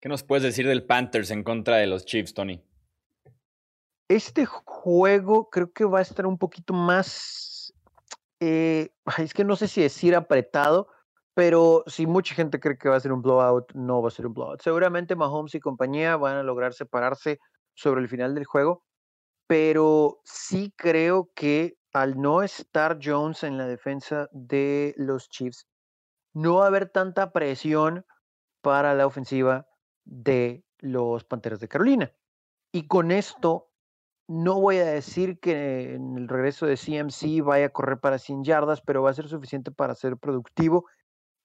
[0.00, 2.62] ¿Qué nos puedes decir del Panthers en contra de los Chiefs, Tony?
[4.08, 7.74] Este juego creo que va a estar un poquito más,
[8.38, 10.88] eh, es que no sé si decir apretado,
[11.34, 14.26] pero si mucha gente cree que va a ser un blowout, no va a ser
[14.26, 14.62] un blowout.
[14.62, 17.40] Seguramente Mahomes y compañía van a lograr separarse
[17.74, 18.84] sobre el final del juego,
[19.48, 25.66] pero sí creo que al no estar Jones en la defensa de los Chiefs,
[26.34, 28.06] no va a haber tanta presión
[28.62, 29.66] para la ofensiva
[30.08, 32.12] de los Panteras de Carolina.
[32.72, 33.70] Y con esto,
[34.26, 38.44] no voy a decir que en el regreso de CMC vaya a correr para 100
[38.44, 40.86] yardas, pero va a ser suficiente para ser productivo.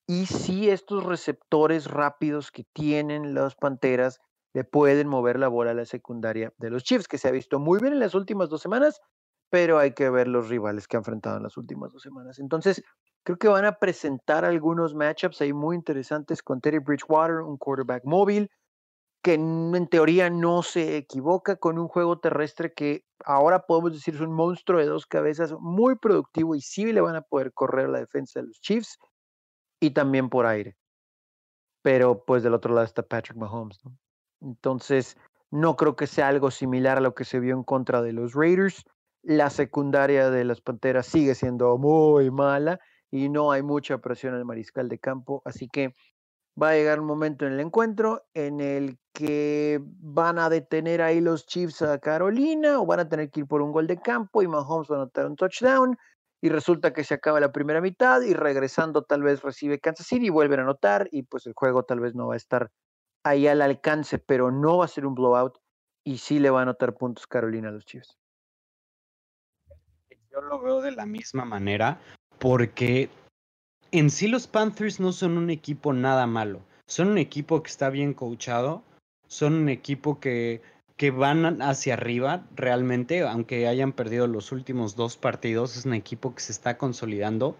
[0.07, 4.19] Y si estos receptores rápidos que tienen los Panteras
[4.53, 7.59] le pueden mover la bola a la secundaria de los Chiefs, que se ha visto
[7.59, 8.99] muy bien en las últimas dos semanas,
[9.49, 12.39] pero hay que ver los rivales que han enfrentado en las últimas dos semanas.
[12.39, 12.83] Entonces,
[13.23, 18.03] creo que van a presentar algunos matchups ahí muy interesantes con Teddy Bridgewater, un quarterback
[18.03, 18.51] móvil,
[19.23, 24.21] que en teoría no se equivoca con un juego terrestre que ahora podemos decir es
[24.21, 27.99] un monstruo de dos cabezas muy productivo y sí le van a poder correr la
[27.99, 28.99] defensa de los Chiefs
[29.79, 30.75] y también por aire.
[31.81, 33.79] Pero pues del otro lado está Patrick Mahomes.
[34.41, 35.17] Entonces,
[35.51, 38.33] no creo que sea algo similar a lo que se vio en contra de los
[38.33, 38.83] Raiders.
[39.21, 42.81] La secundaria de las Panteras sigue siendo muy mala
[43.13, 45.43] y no hay mucha presión al mariscal de campo.
[45.45, 45.93] Así que
[46.59, 51.21] va a llegar un momento en el encuentro en el que van a detener ahí
[51.21, 54.41] los Chiefs a Carolina o van a tener que ir por un gol de campo
[54.41, 55.95] y Mahomes va a anotar un touchdown
[56.41, 60.25] y resulta que se acaba la primera mitad y regresando tal vez recibe Kansas City
[60.25, 62.71] y vuelven a anotar y pues el juego tal vez no va a estar
[63.23, 65.55] ahí al alcance, pero no va a ser un blowout
[66.03, 68.17] y sí le va a anotar puntos Carolina a los Chiefs.
[70.31, 72.01] Yo lo veo de la misma manera
[72.39, 73.09] porque
[73.91, 76.61] en sí los Panthers no son un equipo nada malo.
[76.87, 78.83] Son un equipo que está bien coachado.
[79.27, 80.61] Son un equipo que,
[80.97, 85.77] que van hacia arriba realmente, aunque hayan perdido los últimos dos partidos.
[85.77, 87.55] Es un equipo que se está consolidando.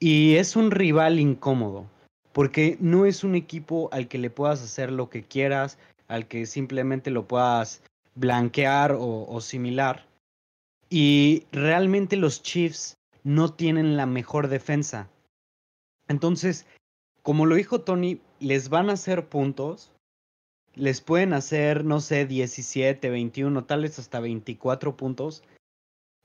[0.00, 1.86] Y es un rival incómodo.
[2.32, 5.78] Porque no es un equipo al que le puedas hacer lo que quieras,
[6.08, 7.80] al que simplemente lo puedas
[8.16, 10.04] blanquear o, o similar.
[10.90, 15.08] Y realmente los Chiefs no tienen la mejor defensa.
[16.06, 16.66] Entonces,
[17.22, 19.90] como lo dijo Tony, les van a hacer puntos,
[20.74, 25.42] les pueden hacer, no sé, 17, 21, tal vez hasta 24 puntos,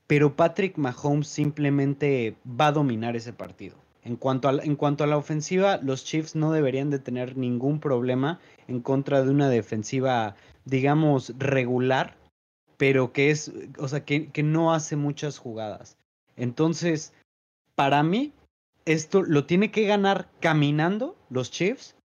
[0.06, 3.76] pero Patrick Mahomes simplemente va a dominar ese partido.
[4.02, 7.80] En cuanto, a, en cuanto a la ofensiva, los Chiefs no deberían de tener ningún
[7.80, 12.16] problema en contra de una defensiva, digamos, regular,
[12.76, 15.96] pero que es, o sea, que, que no hace muchas jugadas.
[16.40, 17.12] Entonces,
[17.74, 18.32] para mí,
[18.86, 21.96] esto lo tiene que ganar caminando los Chiefs,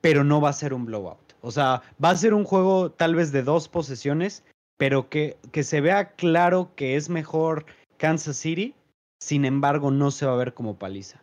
[0.00, 1.34] pero no va a ser un blowout.
[1.40, 4.44] O sea, va a ser un juego tal vez de dos posesiones,
[4.76, 7.66] pero que, que se vea claro que es mejor
[7.96, 8.74] Kansas City,
[9.20, 11.20] sin embargo no se va a ver como paliza.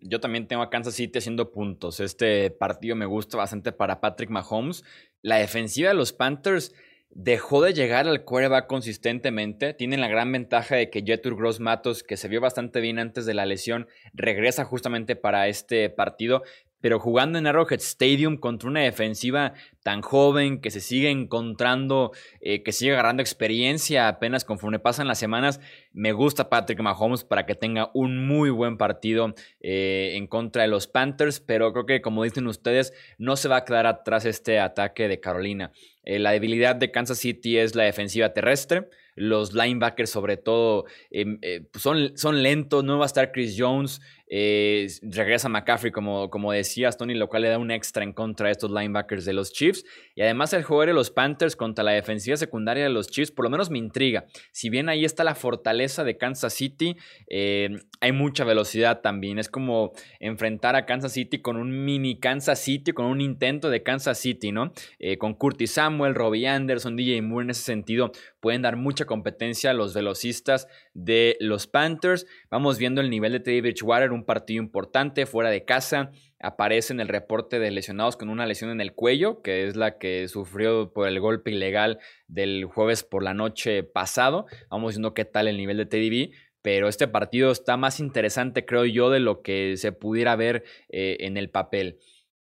[0.00, 1.98] Yo también tengo a Kansas City haciendo puntos.
[2.00, 4.84] Este partido me gusta bastante para Patrick Mahomes.
[5.22, 6.74] La defensiva de los Panthers
[7.14, 9.74] dejó de llegar al quarterback consistentemente.
[9.74, 13.26] Tienen la gran ventaja de que Jetur Gross Matos, que se vio bastante bien antes
[13.26, 16.42] de la lesión, regresa justamente para este partido
[16.82, 22.62] pero jugando en Arrowhead Stadium contra una defensiva tan joven que se sigue encontrando, eh,
[22.62, 25.60] que sigue agarrando experiencia apenas conforme pasan las semanas,
[25.92, 30.68] me gusta Patrick Mahomes para que tenga un muy buen partido eh, en contra de
[30.68, 34.58] los Panthers, pero creo que como dicen ustedes, no se va a quedar atrás este
[34.58, 35.72] ataque de Carolina.
[36.04, 38.88] Eh, la debilidad de Kansas City es la defensiva terrestre.
[39.14, 41.38] Los linebackers, sobre todo, em,
[41.78, 42.82] son, son lentos.
[42.82, 44.00] No va a estar Chris Jones.
[44.34, 48.46] Eh, regresa McCaffrey, como, como decías, Tony, lo cual le da un extra en contra
[48.46, 49.84] de estos linebackers de los Chiefs.
[50.14, 53.44] Y además el juego de los Panthers contra la defensiva secundaria de los Chiefs, por
[53.44, 54.24] lo menos me intriga.
[54.50, 56.96] Si bien ahí está la fortaleza de Kansas City,
[57.28, 59.38] eh, hay mucha velocidad también.
[59.38, 63.82] Es como enfrentar a Kansas City con un mini Kansas City, con un intento de
[63.82, 64.72] Kansas City, ¿no?
[64.98, 69.70] Eh, con Curtis Samuel, Robbie Anderson, DJ Moore en ese sentido pueden dar mucha competencia
[69.70, 72.26] a los velocistas de los Panthers.
[72.50, 76.10] Vamos viendo el nivel de Teddy Bridgewater, un partido importante fuera de casa.
[76.40, 79.98] Aparece en el reporte de lesionados con una lesión en el cuello, que es la
[79.98, 84.46] que sufrió por el golpe ilegal del jueves por la noche pasado.
[84.70, 86.32] Vamos viendo qué tal el nivel de Teddy
[86.62, 91.16] pero este partido está más interesante, creo yo, de lo que se pudiera ver eh,
[91.20, 91.98] en el papel.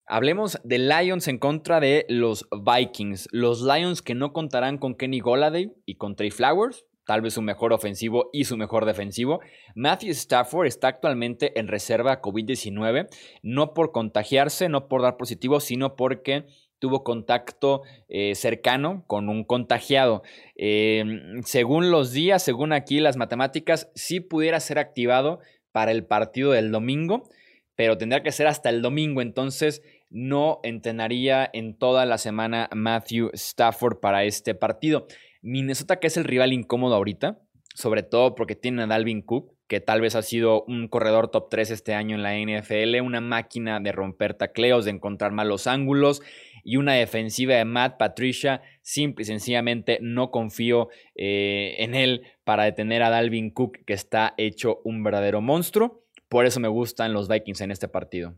[0.06, 3.28] Hablemos de Lions en contra de los Vikings.
[3.32, 7.42] Los Lions que no contarán con Kenny Goladay y con Trey Flowers, tal vez su
[7.42, 9.40] mejor ofensivo y su mejor defensivo.
[9.74, 13.08] Matthew Stafford está actualmente en reserva COVID-19,
[13.42, 16.46] no por contagiarse, no por dar positivo, sino porque
[16.78, 20.22] tuvo contacto eh, cercano con un contagiado.
[20.54, 25.40] Em, según los días, según aquí las matemáticas, sí pudiera ser activado
[25.72, 27.28] para el partido del domingo,
[27.74, 29.22] pero tendría que ser hasta el domingo.
[29.22, 35.06] Entonces, no entrenaría en toda la semana Matthew Stafford para este partido.
[35.44, 37.38] Minnesota, que es el rival incómodo ahorita,
[37.74, 41.48] sobre todo porque tiene a Dalvin Cook, que tal vez ha sido un corredor top
[41.50, 46.22] 3 este año en la NFL, una máquina de romper tacleos, de encontrar malos ángulos
[46.64, 48.62] y una defensiva de Matt Patricia.
[48.82, 54.34] Simple y sencillamente no confío eh, en él para detener a Dalvin Cook, que está
[54.38, 56.04] hecho un verdadero monstruo.
[56.28, 58.34] Por eso me gustan los Vikings en este partido.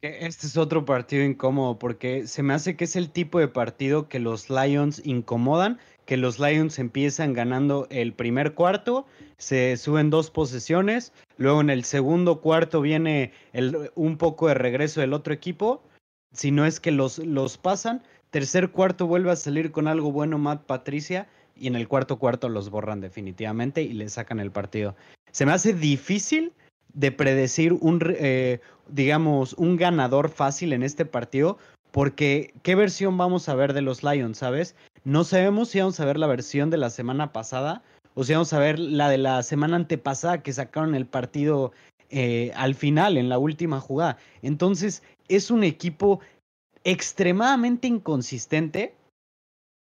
[0.00, 3.48] Que este es otro partido incómodo porque se me hace que es el tipo de
[3.48, 10.10] partido que los Lions incomodan, que los Lions empiezan ganando el primer cuarto, se suben
[10.10, 15.34] dos posesiones, luego en el segundo cuarto viene el, un poco de regreso del otro
[15.34, 15.82] equipo,
[16.32, 20.38] si no es que los, los pasan, tercer cuarto vuelve a salir con algo bueno
[20.38, 24.94] Matt Patricia y en el cuarto cuarto los borran definitivamente y le sacan el partido.
[25.32, 26.52] Se me hace difícil
[26.98, 31.56] de predecir un, eh, digamos, un ganador fácil en este partido,
[31.92, 34.74] porque ¿qué versión vamos a ver de los Lions, sabes?
[35.04, 37.82] No sabemos si vamos a ver la versión de la semana pasada
[38.14, 41.70] o si vamos a ver la de la semana antepasada que sacaron el partido
[42.10, 44.18] eh, al final, en la última jugada.
[44.42, 46.18] Entonces, es un equipo
[46.82, 48.96] extremadamente inconsistente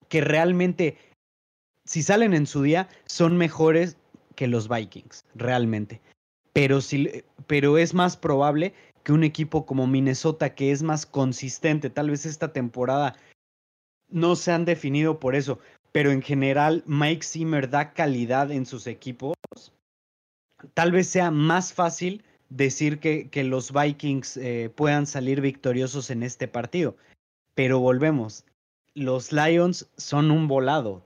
[0.08, 0.98] que realmente,
[1.88, 3.98] si salen en su día, son mejores
[4.36, 6.00] que los Vikings, realmente
[6.54, 8.74] pero, si, pero es más probable
[9.04, 13.16] que un equipo como Minnesota, que es más consistente, tal vez esta temporada
[14.10, 15.60] no se han definido por eso,
[15.92, 19.36] pero en general Mike Zimmer da calidad en sus equipos,
[20.74, 26.24] tal vez sea más fácil decir que, que los Vikings eh, puedan salir victoriosos en
[26.24, 26.96] este partido.
[27.56, 28.46] Pero volvemos,
[28.94, 31.04] los Lions son un volado.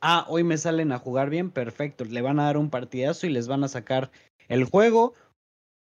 [0.00, 2.04] Ah, hoy me salen a jugar bien, perfecto.
[2.04, 4.10] Le van a dar un partidazo y les van a sacar
[4.50, 5.14] el juego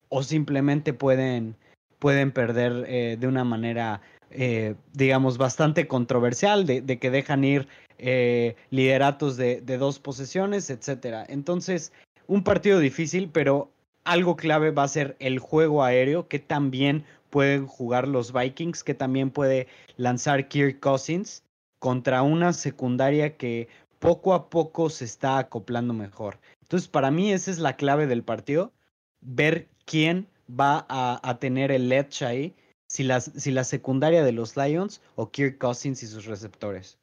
[0.08, 1.58] o simplemente pueden,
[2.00, 8.56] pueden perder eh, de una manera, eh, digamos, bastante controversial, de, que dejan ir eh,
[8.70, 11.26] lideratos de, de, dos posesiones, etcétera.
[11.28, 11.92] Entonces,
[12.28, 13.72] un partido difícil, pero
[14.04, 18.94] algo clave va a ser el juego aéreo, que también pueden jugar los Vikings, que
[18.94, 21.44] también puede lanzar Kirk Cousins
[21.80, 26.38] contra una secundaria que poco a poco se está acoplando mejor.
[26.74, 28.74] Entonces, para mí esa es la clave del partido,
[29.22, 32.56] ver quién va a, tener el edge ahí,
[32.88, 36.98] si la, si la secundaria de los Lions o Kirk Cousins y sus receptores.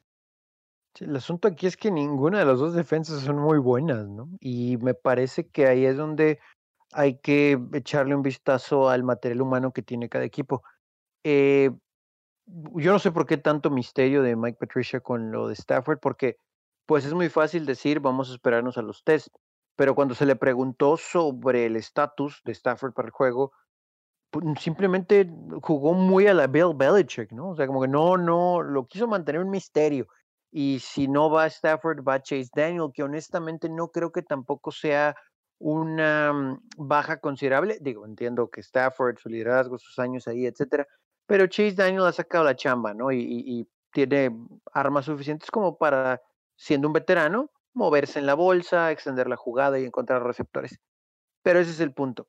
[0.99, 4.27] El asunto aquí es que ninguna de las dos defensas son muy buenas, ¿no?
[4.41, 6.41] Y me parece que ahí es donde
[6.91, 10.63] hay que echarle un vistazo al material humano que tiene cada equipo.
[11.23, 11.71] Eh,
[12.45, 16.35] yo no sé por qué tanto misterio de Mike Patricia con lo de Stafford, porque
[16.85, 19.33] pues es muy fácil decir vamos a esperarnos a los test
[19.81, 23.51] pero cuando se le preguntó sobre el estatus de Stafford para el juego,
[24.29, 25.27] pues, simplemente
[25.63, 27.49] jugó muy a la Bill Belichick, ¿no?
[27.49, 30.05] O sea, como que no, no, lo quiso mantener un misterio.
[30.51, 35.15] Y si no va Stafford, va Chase Daniel, que honestamente no creo que tampoco sea
[35.57, 37.79] una mm, baja considerable.
[37.81, 40.85] Digo, entiendo que Stafford, su liderazgo, sus años ahí, etcétera,
[41.25, 43.11] pero Chase Daniel ha sacado la chamba, ¿no?
[43.11, 44.29] Y, y tiene
[44.73, 46.21] armas suficientes como para,
[46.55, 50.79] siendo un veterano, moverse en la bolsa, extender la jugada y encontrar receptores.
[51.43, 52.27] Pero ese es el punto.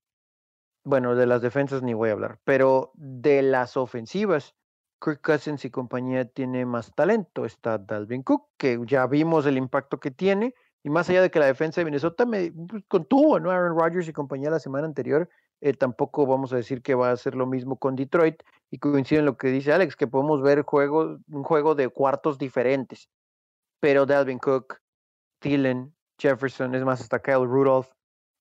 [0.85, 4.55] Bueno, de las defensas ni voy a hablar, pero de las ofensivas,
[5.01, 7.45] Kirk Cousins y compañía tiene más talento.
[7.45, 11.39] Está Dalvin Cook, que ya vimos el impacto que tiene, y más allá de que
[11.39, 13.51] la defensa de Minnesota me pues, contuvo, ¿no?
[13.51, 15.29] Aaron Rodgers y compañía la semana anterior,
[15.61, 19.21] eh, tampoco vamos a decir que va a hacer lo mismo con Detroit, y coincide
[19.21, 23.09] en lo que dice Alex, que podemos ver juego, un juego de cuartos diferentes.
[23.81, 24.82] Pero Dalvin Cook,
[25.43, 27.89] Thielen, Jefferson, es más, hasta Kyle Rudolph.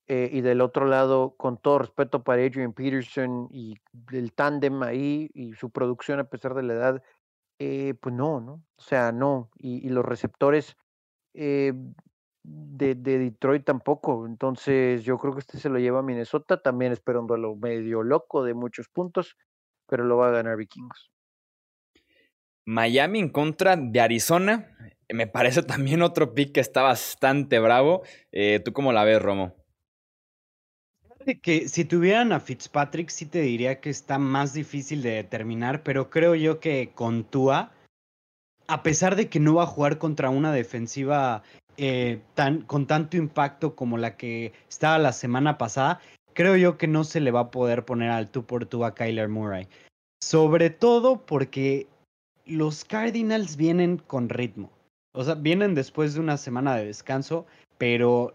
[0.08, 3.76] Eh, y del otro lado, con todo respeto para Adrian Peterson y
[4.12, 7.04] el tándem ahí y su producción a pesar de la edad,
[7.60, 8.54] eh, pues no, ¿no?
[8.76, 9.50] O sea, no.
[9.58, 10.76] Y, los receptores
[11.34, 11.72] eh,
[12.44, 14.26] de, de, Detroit tampoco.
[14.26, 16.62] Entonces, yo creo que este se lo lleva a Minnesota.
[16.62, 19.38] También espero un duelo medio loco de muchos puntos,
[19.88, 21.12] pero lo va a ganar Vikings.
[22.66, 24.76] Miami en contra de Arizona.
[25.14, 28.04] Me parece también otro pick que está bastante bravo.
[28.32, 29.56] Eh, ¿Tú cómo la ves, Romo?
[31.44, 36.10] Que si tuvieran a Fitzpatrick, sí te diría que está más difícil de determinar, pero
[36.10, 37.72] creo yo que con Tua,
[38.68, 41.44] a pesar de que no va a jugar contra una defensiva
[41.78, 46.00] eh, tan, con tanto impacto como la que estaba la semana pasada,
[46.34, 48.96] creo yo que no se le va a poder poner al tú por tú a
[48.96, 49.68] Kyler Murray.
[50.20, 51.88] Sobre todo porque
[52.46, 54.72] los Cardinals vienen con ritmo.
[55.14, 57.46] O sea, vienen después de una semana de descanso,
[57.78, 58.34] pero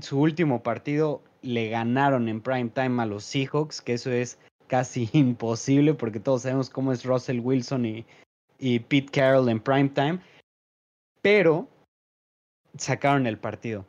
[0.00, 4.38] su último partido le ganaron en prime time a los Seahawks, que eso es
[4.68, 8.06] casi imposible porque todos sabemos cómo es Russell Wilson y,
[8.58, 10.20] y Pete Carroll en prime time.
[11.20, 11.68] Pero
[12.76, 13.84] sacaron el partido.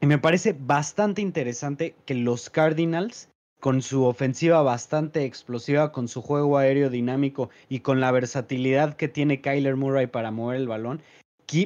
[0.00, 3.29] Y me parece bastante interesante que los Cardinals
[3.60, 9.08] con su ofensiva bastante explosiva, con su juego aéreo dinámico y con la versatilidad que
[9.08, 11.02] tiene Kyler Murray para mover el balón.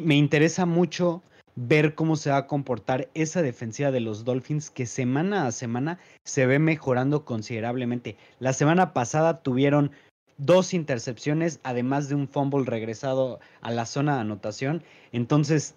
[0.02, 1.22] me interesa mucho
[1.56, 5.98] ver cómo se va a comportar esa defensiva de los Dolphins que semana a semana
[6.24, 8.16] se ve mejorando considerablemente.
[8.40, 9.92] La semana pasada tuvieron
[10.36, 14.82] dos intercepciones, además de un fumble regresado a la zona de anotación.
[15.12, 15.76] Entonces,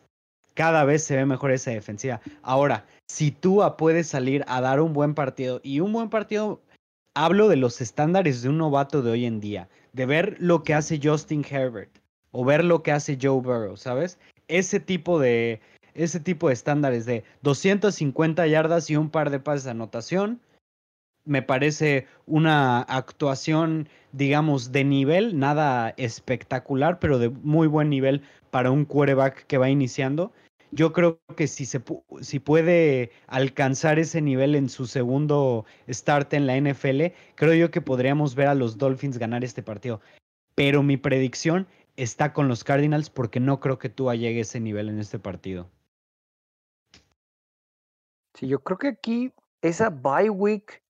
[0.58, 2.20] cada vez se ve mejor esa defensiva.
[2.42, 6.60] Ahora, si Tua puede salir a dar un buen partido, y un buen partido,
[7.14, 10.74] hablo de los estándares de un novato de hoy en día, de ver lo que
[10.74, 11.92] hace Justin Herbert
[12.32, 14.18] o ver lo que hace Joe Burrow, ¿sabes?
[14.48, 15.62] Ese tipo de,
[15.94, 20.42] ese tipo de estándares de 250 yardas y un par de pases de anotación,
[21.24, 28.72] me parece una actuación, digamos, de nivel, nada espectacular, pero de muy buen nivel para
[28.72, 30.32] un quarterback que va iniciando.
[30.72, 31.82] Yo creo que si, se,
[32.22, 37.82] si puede alcanzar ese nivel en su segundo start en la NFL, creo yo que
[37.82, 40.02] podríamos ver a los Dolphins ganar este partido.
[40.56, 44.60] Pero mi predicción está con los Cardinals porque no creo que tú llegue a ese
[44.60, 45.70] nivel en este partido.
[48.36, 50.84] Sí, yo creo que aquí esa bye week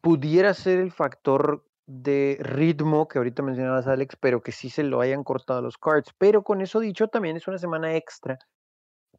[0.00, 5.00] pudiera ser el factor de ritmo que ahorita mencionabas, Alex, pero que sí se lo
[5.00, 6.12] hayan cortado los cards.
[6.18, 8.38] Pero con eso dicho, también es una semana extra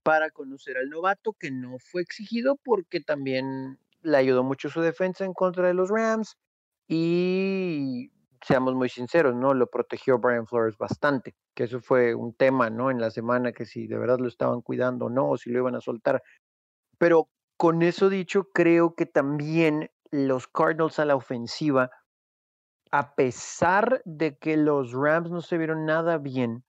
[0.04, 5.26] para conocer al novato que no fue exigido porque también le ayudó mucho su defensa
[5.26, 6.38] en contra de los Rams
[6.88, 8.12] y
[8.46, 9.54] seamos muy sinceros, ¿no?
[9.56, 12.92] Lo protegió Brian Flores bastante, que eso fue un tema, ¿no?
[12.92, 15.60] En la semana que si de verdad lo estaban cuidando o no, o si lo
[15.60, 16.22] iban a soltar.
[17.00, 21.90] Pero con eso dicho, creo que también los Cardinals a la ofensiva,
[22.92, 26.64] a pesar de que los Rams no se vieron nada bien,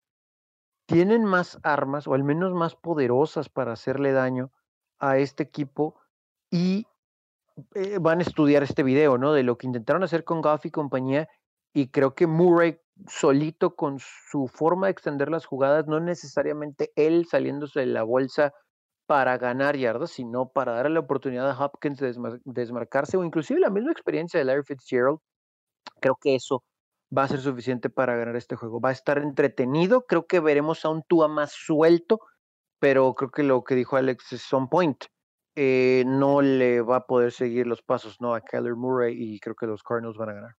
[0.86, 4.50] tienen más armas, o al menos más poderosas para hacerle daño
[4.98, 6.00] a este equipo
[6.50, 6.86] y
[7.74, 9.32] eh, van a estudiar este video, ¿no?
[9.32, 11.28] De lo que intentaron hacer con Goff y compañía.
[11.72, 17.26] Y creo que Murray solito con su forma de extender las jugadas, no necesariamente él
[17.26, 18.52] saliéndose de la bolsa
[19.06, 22.14] para ganar yardas, sino para darle la oportunidad a Hopkins de
[22.44, 25.18] desmarcarse o inclusive la misma experiencia de Larry Fitzgerald.
[26.01, 26.64] Creo que eso
[27.16, 28.80] va a ser suficiente para ganar este juego.
[28.80, 32.20] Va a estar entretenido, creo que veremos a un Tua más suelto,
[32.78, 35.05] pero creo que lo que dijo Alex es on point.
[35.57, 38.34] Eh, no le va a poder seguir los pasos ¿no?
[38.34, 40.57] a Kyler Murray y creo que los Cardinals van a ganar.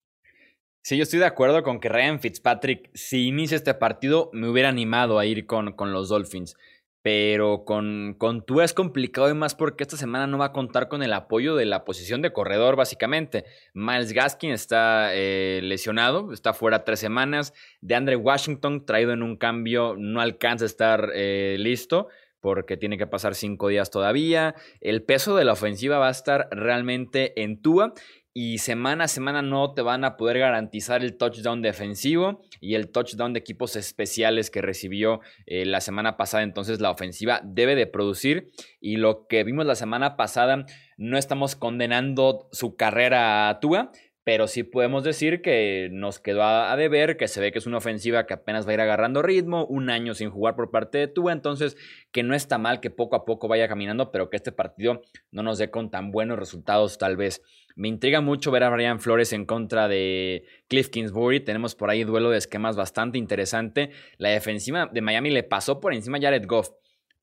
[0.83, 4.69] Sí, yo estoy de acuerdo con que Ryan Fitzpatrick, si inicia este partido, me hubiera
[4.69, 6.57] animado a ir con, con los Dolphins.
[7.01, 10.87] Pero con, con Tua es complicado y más porque esta semana no va a contar
[10.87, 13.45] con el apoyo de la posición de corredor, básicamente.
[13.73, 17.53] Miles Gaskin está eh, lesionado, está fuera tres semanas.
[17.81, 22.07] De Andre Washington, traído en un cambio, no alcanza a estar eh, listo
[22.41, 24.55] porque tiene que pasar cinco días todavía.
[24.81, 27.93] El peso de la ofensiva va a estar realmente en Tua
[28.33, 32.89] y semana a semana no te van a poder garantizar el touchdown defensivo y el
[32.89, 36.43] touchdown de equipos especiales que recibió eh, la semana pasada.
[36.43, 40.65] Entonces la ofensiva debe de producir y lo que vimos la semana pasada
[40.97, 43.91] no estamos condenando su carrera a Tua,
[44.23, 47.77] pero sí podemos decir que nos quedó a, deber, que se ve que es una
[47.77, 51.07] ofensiva que apenas va a ir agarrando ritmo, un año sin jugar por parte de
[51.07, 51.75] Tua, entonces
[52.11, 55.01] que no está mal que poco a poco vaya caminando, pero que este partido
[55.31, 57.41] no nos dé con tan buenos resultados tal vez.
[57.75, 62.03] Me intriga mucho ver a Brian Flores en contra de Cliff Kingsbury, tenemos por ahí
[62.03, 66.45] duelo de esquemas bastante interesante, la defensiva de Miami le pasó por encima a Jared
[66.45, 66.69] Goff,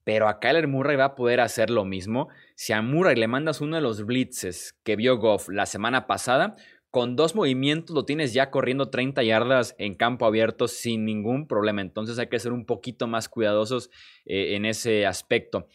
[0.09, 2.29] pero a Kyler Murray va a poder hacer lo mismo.
[2.55, 6.57] Si a Murray le mandas uno de los blitzes que vio Goff la semana pasada,
[6.91, 11.83] con dos movimientos lo tienes ya corriendo 30 yardas en campo abierto sin ningún problema.
[11.83, 13.91] Entonces hay que ser un poquito más cuidadosos
[14.25, 15.67] eh, en ese aspecto.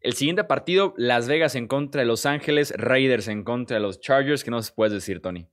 [0.00, 4.00] El siguiente partido, Las Vegas en contra de Los Ángeles, Raiders en contra de los
[4.00, 4.44] Chargers.
[4.44, 5.46] ¿Qué nos puedes decir, Tony?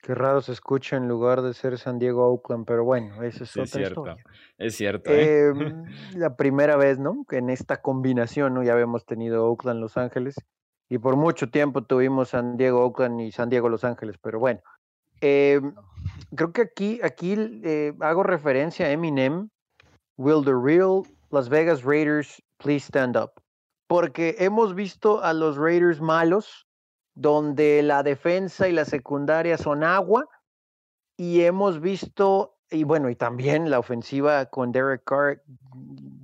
[0.00, 3.56] Qué raro se escucha en lugar de ser San Diego Oakland, pero bueno, eso es,
[3.56, 4.24] otra cierto, historia.
[4.56, 5.10] Es cierto.
[5.10, 5.48] ¿eh?
[5.48, 7.24] Em, la primera vez, ¿no?
[7.28, 8.62] Que en esta combinación, ¿no?
[8.62, 10.36] Ya habíamos tenido Oakland, Los Ángeles
[10.88, 14.60] y por mucho tiempo tuvimos San Diego, Oakland y San Diego, Los Ángeles, pero bueno.
[15.20, 15.74] Em,
[16.34, 17.34] creo que aquí, aquí
[17.64, 19.48] eh, hago referencia a Eminem,
[20.16, 23.32] Will the Real Las Vegas Raiders Please Stand Up,
[23.86, 26.66] porque hemos visto a los Raiders malos,
[27.14, 30.26] donde la defensa y la secundaria son agua,
[31.16, 35.42] y hemos visto, y bueno, y también la ofensiva con Derek Carr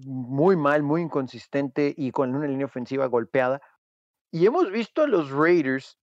[0.06, 3.60] muy mal, muy inconsistente y con una línea ofensiva golpeada.
[4.34, 5.96] Y hemos visto a los Raiders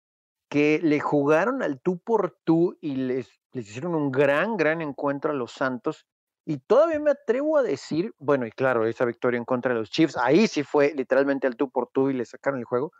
[0.49, 5.35] que le jugaron al tú por tú y les, hicieron un gran, gran encuentro a
[5.35, 6.07] los Santos.
[6.45, 9.89] Y todavía me atrevo a decir, bueno, y claro, esa victoria en contra de los
[9.89, 12.93] Chiefs, ahí sí fue literalmente al tú por tú y le sacaron el juego.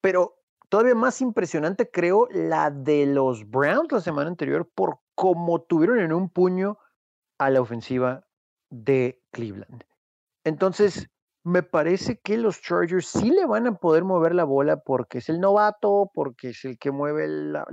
[0.00, 0.36] Pero
[0.68, 6.12] todavía más impresionante creo la de los Browns la semana anterior por cómo tuvieron en
[6.12, 6.78] un puño
[7.38, 8.24] a la ofensiva
[8.70, 9.82] de Cleveland.
[10.44, 11.10] Entonces,
[11.44, 15.28] me parece que los Chargers sí le van a poder mover la bola porque es
[15.28, 17.66] el novato, porque es el que mueve la,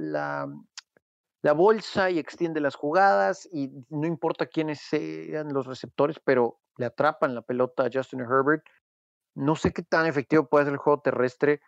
[1.41, 6.85] la, bolsa y extiende las jugadas y no importa quiénes sean los receptores, pero le
[6.85, 8.63] atrapan la pelota a Justin Herbert.
[9.35, 11.61] No sé qué tan efectivo puede ser el juego terrestre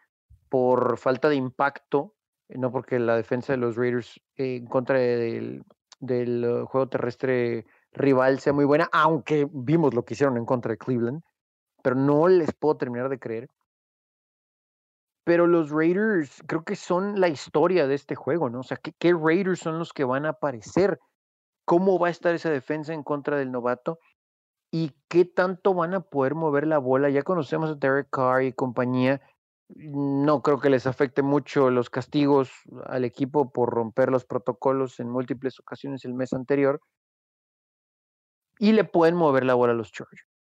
[0.49, 2.15] por falta de impacto,
[2.49, 5.63] no porque la defensa de los Raiders en contra del,
[5.99, 10.77] uh, juego terrestre rival sea muy buena, aunque vimos lo que hicieron en contra de
[10.77, 11.21] Cleveland
[11.87, 13.49] pero no les puedo terminar de creer.
[15.23, 18.59] Pero los Raiders creo que son la historia de este juego, ¿no?
[18.59, 20.99] O sea, ¿qué, ¿qué, Raiders son los que van a aparecer?
[21.63, 23.99] ¿Cómo va a estar esa defensa en contra del novato?
[24.69, 27.09] ¿Y qué tanto van a poder mover la bola?
[27.09, 29.21] Ya conocemos a Derek Carr y compañía.
[29.69, 32.51] No creo que les afecte mucho los castigos
[32.87, 36.81] al equipo por romper los protocolos en múltiples ocasiones el mes anterior.
[38.59, 40.36] Y le pueden mover la bola a los Chargers.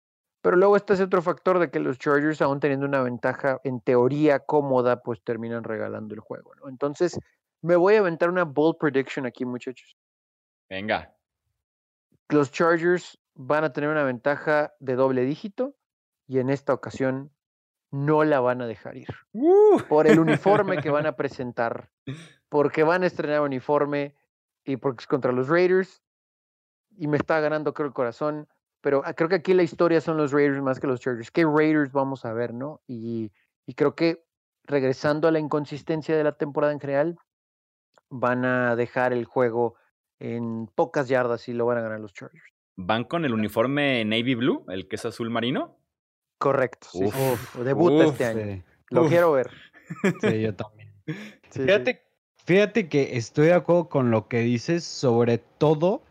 [0.47, 3.81] Pero luego está ese otro factor de que los Chargers, aún teniendo una ventaja en
[3.81, 6.69] teoría cómoda, pues terminan regalando el juego, ¿no?
[6.69, 7.19] Entonces,
[7.61, 9.97] me voy a aventar una bold prediction aquí, muchachos.
[10.69, 11.13] Venga.
[12.29, 15.75] Los Chargers van a tener una ventaja de doble dígito
[16.27, 17.29] y en esta ocasión
[17.91, 19.09] no la van a dejar ir.
[19.33, 19.81] ¡Uh!
[19.89, 21.91] Por el uniforme que van a presentar.
[22.47, 24.15] Porque van a estrenar uniforme
[24.63, 26.01] y porque es contra los Raiders.
[26.95, 28.47] Y me está ganando, creo, el corazón
[28.81, 31.31] pero ah, creo que aquí la historia son los Raiders más que los Chargers.
[31.31, 32.81] ¿Qué Raiders vamos a ver, no?
[32.87, 33.31] Y,
[33.75, 34.23] creo que
[34.63, 37.17] regresando a la inconsistencia de la temporada en general,
[38.09, 39.75] van a dejar el juego
[40.19, 42.43] en pocas yardas y lo van a ganar los Chargers.
[42.75, 45.77] ¿Van con el uniforme navy blue, el que es azul marino?
[46.37, 46.87] Correcto.
[46.91, 47.09] Sí.
[47.63, 48.63] debuta este año.
[48.89, 49.49] Lo quiero ver.
[50.21, 50.93] Sí, yo también.
[51.51, 52.03] fíjate,
[52.45, 56.03] fíjate que estoy de acuerdo con lo que dices, sobre todo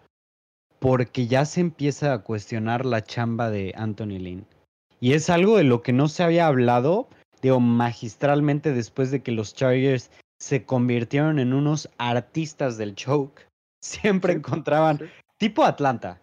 [0.79, 4.47] porque ya se empieza a cuestionar la chamba de Anthony Lynn.
[5.01, 7.09] Y es algo de lo que no se había hablado,
[7.43, 13.47] digo, magistralmente después de que los Chargers se convirtieron en unos artistas del choke.
[13.81, 15.01] Siempre encontraban,
[15.39, 16.21] tipo Atlanta.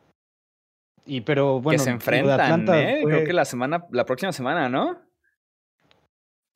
[1.06, 3.02] Y pero bueno, que se enfrentan, ¿eh?
[3.04, 4.98] creo que la semana, la próxima semana, ¿no?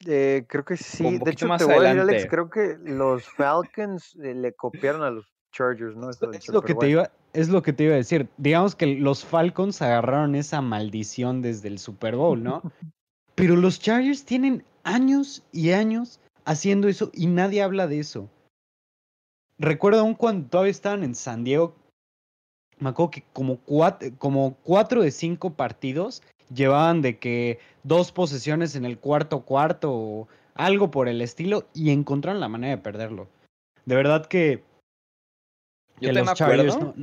[0.05, 1.19] Eh, creo que sí.
[1.19, 5.03] De hecho, más te voy a decir, Alex, creo que los Falcons eh, le copiaron
[5.03, 6.09] a los Chargers, ¿no?
[6.09, 8.27] es, lo que te iba, es lo que te iba a decir.
[8.37, 12.63] Digamos que los Falcons agarraron esa maldición desde el Super Bowl, ¿no?
[13.35, 18.27] Pero los Chargers tienen años y años haciendo eso y nadie habla de eso.
[19.59, 21.75] Recuerdo aún cuando todavía estaban en San Diego,
[22.79, 28.75] me acuerdo que como cuatro, como cuatro de cinco partidos llevaban de que dos posesiones
[28.75, 33.27] en el cuarto cuarto o algo por el estilo y encontraron la manera de perderlo.
[33.85, 34.63] De verdad que
[35.99, 36.93] yo te me acuerdo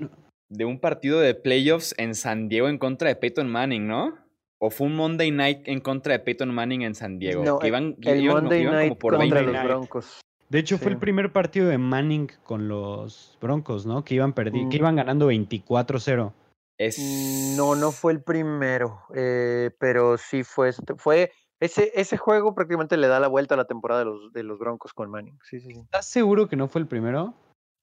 [0.55, 4.17] de un partido de playoffs en San Diego en contra de Peyton Manning, ¿no?
[4.59, 7.45] ¿O fue un Monday Night en contra de Peyton Manning en San Diego?
[7.45, 10.21] No, que iban, el Monday Night como por contra los Broncos.
[10.49, 14.05] De hecho, fue el primer partido de Manning con los Broncos, ¿no?
[14.05, 14.81] Que iban, perdi que mm.
[14.81, 16.33] iban ganando 24-0.
[16.79, 16.99] Es...
[16.99, 22.55] Mm, no, no fue el primero, eh, pero sí fue, este, fue ese, ese juego
[22.55, 25.39] prácticamente le da la vuelta a la temporada de los, de los Broncos con Manning.
[25.43, 25.81] Sí, sí, sí.
[25.81, 27.35] ¿Estás seguro que no fue el primero?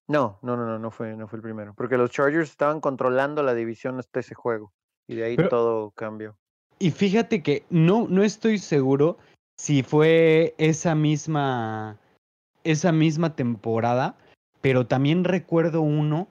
[0.07, 1.73] No, no, no, no, no fue, no fue el primero.
[1.75, 4.73] Porque los Chargers estaban controlando la división hasta ese juego.
[5.07, 6.35] Y de ahí todo cambió.
[6.79, 9.17] Y fíjate que no, no estoy seguro
[9.57, 11.97] si fue esa misma.
[12.63, 14.15] esa misma temporada.
[14.61, 16.27] Pero también recuerdo uno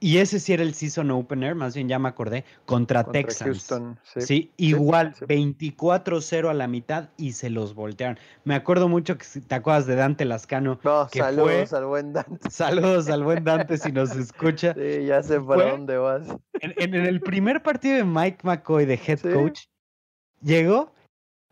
[0.00, 3.72] y ese sí era el season opener, más bien ya me acordé, contra, Texans.
[4.18, 4.50] sí.
[4.56, 8.18] igual, 24-0 a la mitad y se los voltearon.
[8.44, 10.78] Me acuerdo mucho que te acuerdas de Dante Lascano.
[10.84, 12.50] No, saludos al buen Dante.
[12.50, 14.74] Saludos al buen Dante si nos escucha.
[14.74, 16.26] Sí, ya sé para dónde vas.
[16.60, 19.62] En, el primer partido de Mike McCoy de head coach,
[20.42, 20.92] llegó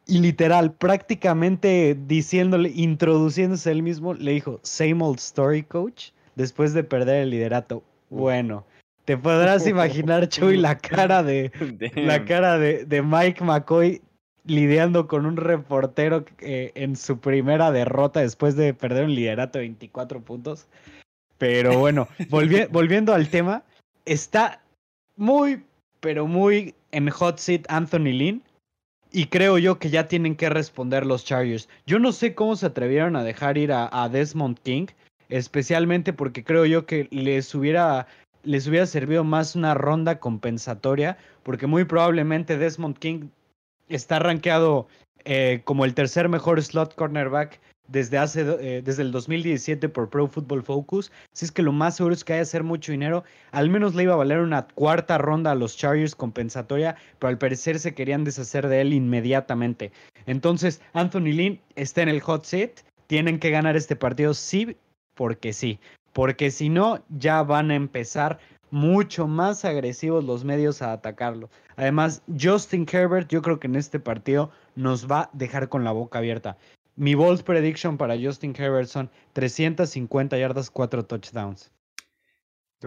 [0.06, 6.84] y literal, prácticamente diciéndole, introduciéndose él mismo, le dijo, same old story, coach, después de
[6.84, 7.82] perder el liderato
[8.12, 8.66] bueno,
[9.06, 11.50] te podrás imaginar, Chuy, la cara de
[11.96, 14.02] la cara de, de, Mike McCoy
[14.44, 19.64] lidiando con un reportero eh, en su primera derrota después de perder un liderato de
[19.64, 20.66] 24 puntos.
[21.38, 22.08] Pero bueno,
[22.70, 23.64] volviendo al tema,
[24.04, 24.60] está
[25.16, 25.64] muy,
[26.00, 28.42] pero muy en hot seat Anthony Lynn.
[29.14, 31.68] Y creo yo que ya tienen que responder los Chargers.
[31.86, 34.86] Yo no sé cómo se atrevieron a dejar ir a Desmond King
[35.32, 38.06] especialmente porque creo yo que les hubiera
[38.44, 43.28] les hubiera servido más una ronda compensatoria, porque muy probablemente Desmond King
[43.88, 44.88] está rankeado
[45.24, 50.26] eh, como el tercer mejor slot cornerback desde, hace, eh, desde el 2017 por Pro
[50.26, 51.12] Football Focus.
[51.32, 53.22] Si es que lo más seguro es que haya hacer mucho dinero.
[53.50, 57.38] Al menos le iba a valer una cuarta ronda a los Chargers compensatoria, pero al
[57.38, 59.92] parecer se querían deshacer de él inmediatamente.
[60.26, 62.80] Entonces, Anthony Lynn está en el hot seat.
[63.06, 64.76] Tienen que ganar este partido sí,
[65.14, 65.78] porque sí.
[66.12, 68.38] Porque si no, ya van a empezar
[68.70, 71.50] mucho más agresivos los medios a atacarlo.
[71.76, 75.92] Además, Justin Herbert, yo creo que en este partido nos va a dejar con la
[75.92, 76.56] boca abierta.
[76.96, 81.72] Mi bold prediction para Justin Herbert son 350 yardas, 4 touchdowns.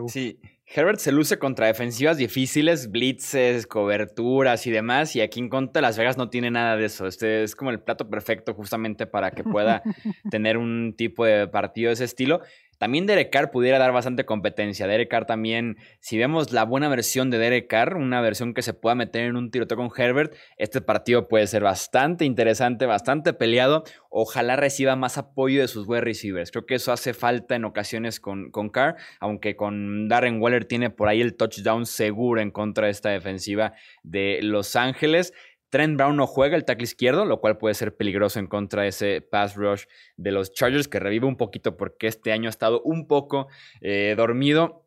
[0.08, 5.82] Sí, Herbert se luce contra defensivas difíciles, blitzes, coberturas y demás, y aquí en contra
[5.82, 7.06] Las Vegas no tiene nada de eso.
[7.06, 9.84] Este es como el plato perfecto justamente para que pueda
[10.32, 12.42] tener un tipo de partido de ese estilo.
[12.78, 14.88] También Derek Carr pudiera dar bastante competencia.
[14.88, 18.74] Derek Carr también, si vemos la buena versión de Derek Carr, una versión que se
[18.74, 23.84] pueda meter en un tiroteo con Herbert, este partido puede ser bastante interesante, bastante peleado.
[24.10, 26.52] Ojalá reciba más apoyo de sus wide receivers.
[26.52, 30.90] Creo que eso hace falta en ocasiones con, con Carr, aunque con Darren Waller tiene
[30.90, 33.74] por ahí el touchdown seguro en contra de esta defensiva
[34.04, 35.34] de Los Ángeles.
[35.70, 38.90] Trent Brown no juega el tackle izquierdo, lo cual puede ser peligroso en contra de
[38.90, 39.86] ese pass rush
[40.16, 43.48] de los Chargers, que revive un poquito porque este año ha estado un poco
[43.82, 44.86] eh, dormido.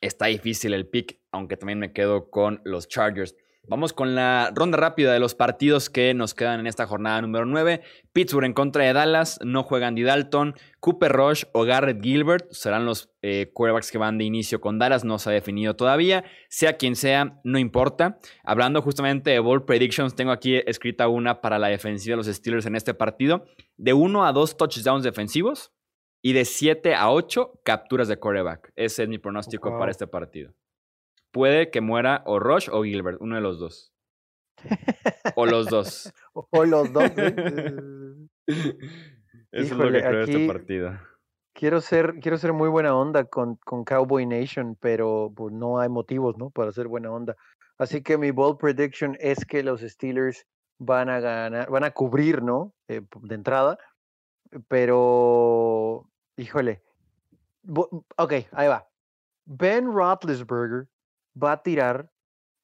[0.00, 3.34] Está difícil el pick, aunque también me quedo con los Chargers.
[3.70, 7.44] Vamos con la ronda rápida de los partidos que nos quedan en esta jornada número
[7.44, 7.82] 9.
[8.14, 10.54] Pittsburgh en contra de Dallas, no juega Andy Dalton.
[10.80, 15.04] Cooper Rush o Garrett Gilbert serán los eh, quarterbacks que van de inicio con Dallas,
[15.04, 16.24] no se ha definido todavía.
[16.48, 18.18] Sea quien sea, no importa.
[18.42, 22.64] Hablando justamente de Ball Predictions, tengo aquí escrita una para la defensiva de los Steelers
[22.64, 23.44] en este partido.
[23.76, 25.74] De 1 a 2 touchdowns defensivos
[26.22, 28.72] y de 7 a 8 capturas de quarterback.
[28.76, 30.54] Ese es mi pronóstico para este partido
[31.30, 33.92] puede que muera o Rush o Gilbert, uno de los dos.
[35.34, 36.12] O los dos.
[36.32, 37.04] o los dos.
[38.46, 38.72] Eso
[39.52, 40.98] es lo que creo de este partido.
[41.54, 45.88] Quiero ser, quiero ser muy buena onda con, con Cowboy Nation, pero pues, no hay
[45.88, 46.50] motivos, ¿no?
[46.50, 47.36] Para ser buena onda.
[47.78, 50.46] Así que mi bold prediction es que los Steelers
[50.78, 52.74] van a ganar, van a cubrir, ¿no?
[52.88, 53.78] Eh, de entrada.
[54.68, 56.82] Pero, híjole.
[58.16, 58.88] Ok, ahí va.
[59.44, 60.88] Ben Roethlisberger
[61.42, 62.10] va a tirar,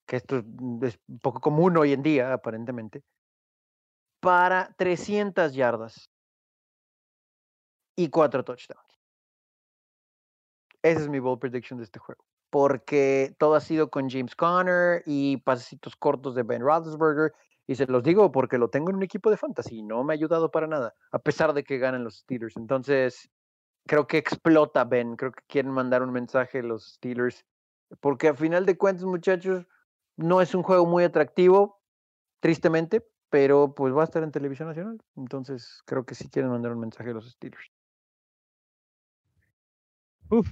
[0.07, 0.39] que esto
[0.83, 3.03] es un poco común hoy en día, aparentemente,
[4.21, 6.11] para 300 yardas
[7.97, 9.01] y cuatro touchdowns.
[10.83, 12.25] Esa es mi bold prediction de este juego.
[12.51, 17.33] Porque todo ha sido con James Conner y pasecitos cortos de Ben Roethlisberger.
[17.67, 19.83] Y se los digo porque lo tengo en un equipo de fantasy.
[19.83, 22.57] No me ha ayudado para nada, a pesar de que ganan los Steelers.
[22.57, 23.31] Entonces,
[23.87, 25.17] creo que explota Ben.
[25.17, 27.45] Creo que quieren mandar un mensaje los Steelers
[28.01, 29.67] porque a final de cuentas, muchachos,
[30.17, 31.81] no es un juego muy atractivo,
[32.41, 35.01] tristemente, pero pues va a estar en televisión nacional.
[35.17, 37.71] Entonces, creo que sí quieren mandar un mensaje a los Steelers.
[40.31, 40.49] Uf.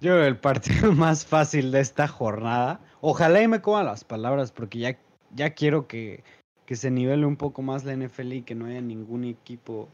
[0.00, 2.80] Yo el partido más fácil de esta jornada.
[3.00, 4.98] Ojalá y me coman las palabras porque ya,
[5.34, 6.22] ya quiero que,
[6.66, 9.88] que se nivele un poco más la NFL y que no haya ningún equipo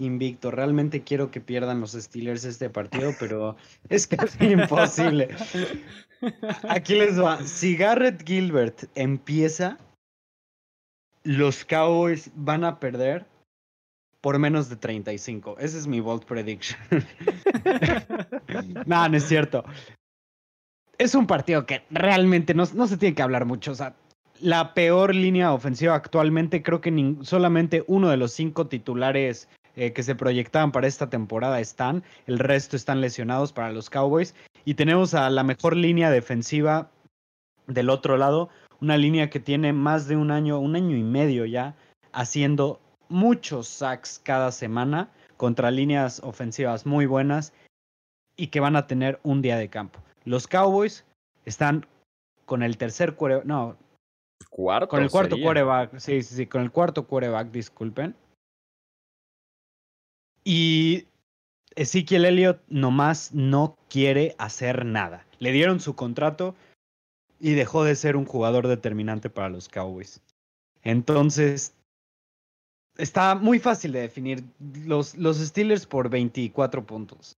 [0.00, 0.50] invicto.
[0.50, 3.56] Realmente quiero que pierdan los Steelers este partido, pero
[3.88, 5.28] es casi imposible.
[6.68, 7.42] Aquí les va.
[7.42, 9.78] Si Garrett Gilbert empieza,
[11.22, 13.26] los Cowboys van a perder
[14.20, 15.56] por menos de 35.
[15.58, 16.78] Ese es mi bold prediction.
[18.86, 19.64] no, no es cierto.
[20.98, 23.72] Es un partido que realmente no, no se tiene que hablar mucho.
[23.72, 23.94] O sea,
[24.40, 30.02] la peor línea ofensiva actualmente, creo que solamente uno de los cinco titulares eh, que
[30.02, 35.14] se proyectaban para esta temporada están, el resto están lesionados para los Cowboys y tenemos
[35.14, 36.90] a la mejor línea defensiva
[37.66, 38.48] del otro lado,
[38.80, 41.74] una línea que tiene más de un año, un año y medio ya,
[42.12, 47.52] haciendo muchos sacks cada semana contra líneas ofensivas muy buenas
[48.36, 50.00] y que van a tener un día de campo.
[50.24, 51.04] Los Cowboys
[51.44, 51.86] están
[52.44, 53.76] con el tercer quarterback, no,
[54.48, 58.14] ¿Cuarto con el cuarto quarterback, sí, sí, sí, con el cuarto quarterback, disculpen.
[60.44, 61.06] Y
[61.76, 65.26] Ezekiel Elliott nomás no quiere hacer nada.
[65.38, 66.54] Le dieron su contrato
[67.38, 70.20] y dejó de ser un jugador determinante para los Cowboys.
[70.82, 71.74] Entonces,
[72.96, 74.44] está muy fácil de definir
[74.86, 77.38] los, los Steelers por 24 puntos.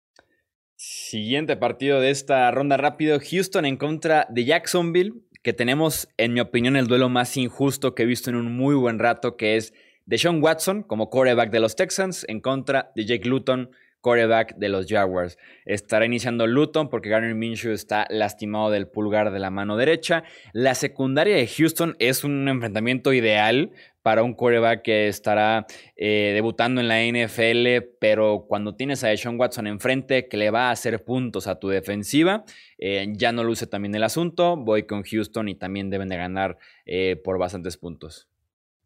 [0.75, 6.39] Siguiente partido de esta ronda rápido, Houston en contra de Jacksonville, que tenemos, en mi
[6.39, 9.73] opinión, el duelo más injusto que he visto en un muy buen rato, que es
[10.05, 13.71] de Sean Watson como quarterback de los Texans en contra de Jake Luton
[14.01, 15.37] quarterback de los Jaguars.
[15.65, 20.23] Estará iniciando Luton porque Garner Minshew está lastimado del pulgar de la mano derecha.
[20.53, 23.71] La secundaria de Houston es un enfrentamiento ideal
[24.01, 29.39] para un quarterback que estará eh, debutando en la NFL, pero cuando tienes a Deshaun
[29.39, 32.43] Watson enfrente que le va a hacer puntos a tu defensiva,
[32.79, 34.57] eh, ya no luce también el asunto.
[34.57, 38.30] Voy con Houston y también deben de ganar eh, por bastantes puntos.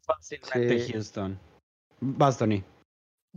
[0.06, 1.38] Fácilmente Houston.
[2.00, 2.62] Bastoni.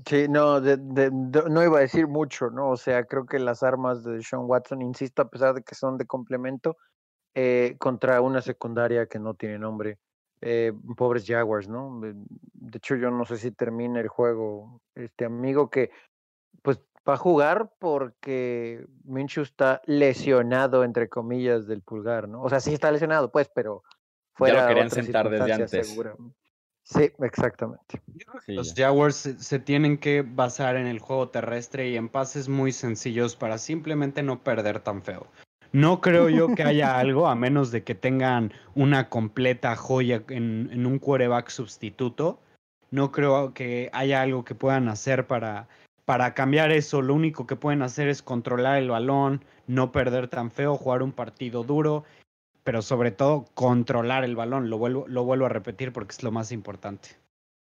[0.06, 2.70] Sí, no, no iba a decir mucho, ¿no?
[2.70, 5.98] O sea, creo que las armas de Sean Watson, insisto, a pesar de que son
[5.98, 6.78] de complemento,
[7.36, 10.00] eh, contra una secundaria que no tiene nombre.
[10.42, 12.00] Eh, pobres Jaguars, ¿no?
[12.00, 14.82] De hecho, yo no sé si termina el juego.
[14.96, 15.92] Este amigo que,
[16.62, 22.42] pues, va a jugar porque Minshew está lesionado, entre comillas, del pulgar, ¿no?
[22.42, 23.84] O sea, sí está lesionado, pues, pero
[24.34, 24.56] fuera.
[24.56, 25.98] Ya lo querían sentar desde antes.
[26.90, 28.02] Sí, exactamente.
[28.48, 33.36] los Jaguars se, tienen que basar en el juego terrestre y en pases muy sencillos
[33.36, 35.28] para simplemente no perder tan feo.
[35.72, 40.84] No creo yo que haya algo, a menos de que tengan una completa joya en,
[40.84, 42.40] un quarterback sustituto.
[42.90, 45.68] No creo que haya algo que puedan hacer para,
[46.06, 47.04] para cambiar eso.
[47.04, 51.12] Lo único que pueden hacer es controlar el balón, no perder tan feo, jugar un
[51.12, 52.04] partido duro
[52.70, 54.70] pero sobre todo controlar el balón.
[54.70, 57.10] Lo vuelvo, lo vuelvo a repetir porque es lo más importante.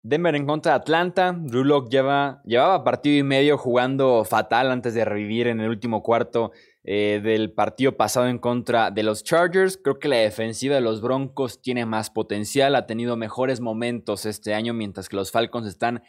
[0.04, 1.32] Denver en contra de Atlanta.
[1.32, 6.52] Drew lleva, llevaba partido y medio jugando fatal antes de revivir en el último cuarto
[6.84, 9.80] eh, del partido pasado en contra de los Chargers.
[9.82, 14.54] Creo que la defensiva de los Broncos tiene más potencial, ha tenido mejores momentos este
[14.54, 16.04] año, mientras que los Falcons están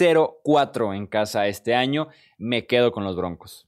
[0.00, 2.08] 0-4 en casa este año.
[2.38, 3.67] Me quedo con los Broncos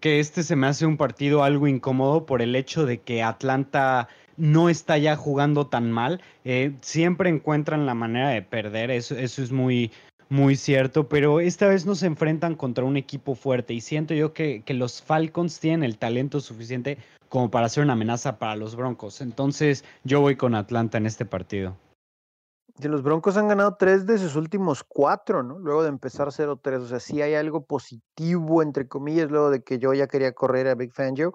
[0.00, 4.08] que este se me hace un partido algo incómodo por el hecho de que Atlanta
[4.36, 6.20] no está ya jugando tan mal.
[6.44, 9.90] Eh, siempre encuentran la manera de perder, eso, eso es muy,
[10.28, 14.32] muy cierto, pero esta vez no se enfrentan contra un equipo fuerte y siento yo
[14.32, 16.98] que, que los Falcons tienen el talento suficiente
[17.28, 19.20] como para ser una amenaza para los Broncos.
[19.20, 21.76] Entonces yo voy con Atlanta en este partido
[22.86, 25.58] los Broncos han ganado tres de sus últimos cuatro, ¿no?
[25.58, 26.82] Luego de empezar 0-3.
[26.82, 30.68] O sea, sí hay algo positivo, entre comillas, luego de que yo ya quería correr
[30.68, 31.34] a Big Fangio.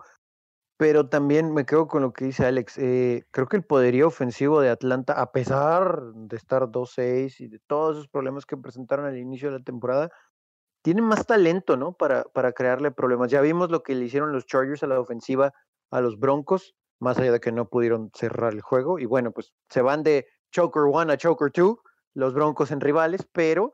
[0.78, 2.78] Pero también me quedo con lo que dice Alex.
[2.78, 7.60] Eh, creo que el poderío ofensivo de Atlanta, a pesar de estar 2-6 y de
[7.68, 10.10] todos esos problemas que presentaron al inicio de la temporada,
[10.82, 11.94] tiene más talento, ¿no?
[11.94, 13.30] Para, para crearle problemas.
[13.32, 15.54] Ya vimos lo que le hicieron los Chargers a la ofensiva
[15.91, 18.98] a los Broncos, más allá de que no pudieron cerrar el juego.
[18.98, 21.78] Y bueno, pues se van de Choker 1 a Choker 2,
[22.14, 23.74] los Broncos en rivales, pero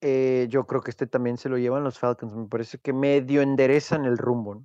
[0.00, 2.34] eh, yo creo que este también se lo llevan los Falcons.
[2.34, 4.64] Me parece que medio enderezan el rumbo.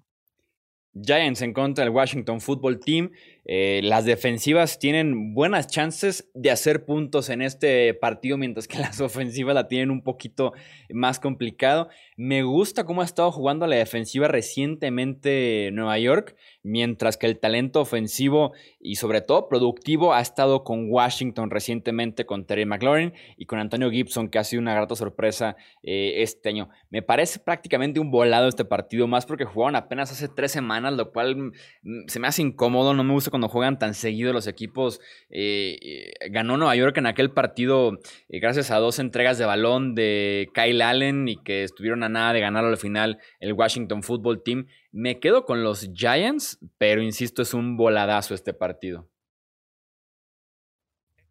[0.94, 3.12] Giants en contra del Washington Football Team.
[3.52, 9.02] Eh, las defensivas tienen buenas chances de hacer puntos en este partido, mientras que las
[9.02, 10.54] ofensivas la tienen un poquito
[10.92, 11.90] más complicado.
[12.16, 17.82] Me gusta cómo ha estado jugando la defensiva recientemente Nueva York, mientras que el talento
[17.82, 23.58] ofensivo y sobre todo productivo ha estado con Washington recientemente, con Terry McLaurin y con
[23.58, 26.70] Antonio Gibson, que ha sido una grata sorpresa eh, este año.
[26.92, 31.12] Me parece prácticamente un volado este partido, más porque jugaron apenas hace tres semanas, lo
[31.12, 31.52] cual mm,
[32.06, 35.00] se me hace incómodo, no me gusta cuando juegan tan seguido los equipos.
[35.30, 40.50] Eh, eh, ganó Nueva York en aquel partido gracias a dos entregas de balón de
[40.54, 44.68] Kyle Allen y que estuvieron a nada de ganar al final el Washington Football Team.
[44.92, 49.08] Me quedo con los Giants, pero insisto, es un voladazo este partido.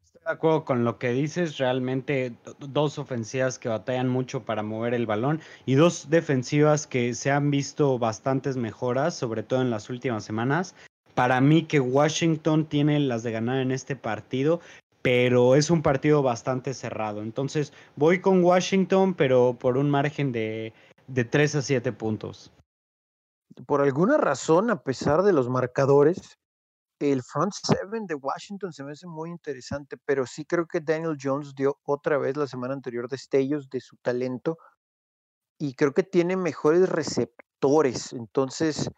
[0.02, 4.94] Estoy de acuerdo con lo que dices, realmente dos ofensivas que batallan mucho para mover
[4.94, 9.90] el balón y dos defensivas que se han visto bastantes mejoras, sobre todo en las
[9.90, 10.74] últimas semanas.
[11.18, 14.60] Para mí que Washington tiene las de ganar en este partido,
[15.02, 17.22] pero es un partido bastante cerrado.
[17.22, 20.72] Entonces voy con Washington, pero por un margen de,
[21.08, 22.52] de 3 a 7 puntos.
[23.66, 26.38] Por alguna razón, a pesar de los marcadores,
[27.00, 31.18] el front seven de Washington se me hace muy interesante, pero sí creo que Daniel
[31.20, 34.56] Jones dio otra vez la semana anterior destellos de su talento
[35.58, 38.12] y creo que tiene mejores receptores.
[38.12, 38.88] Entonces,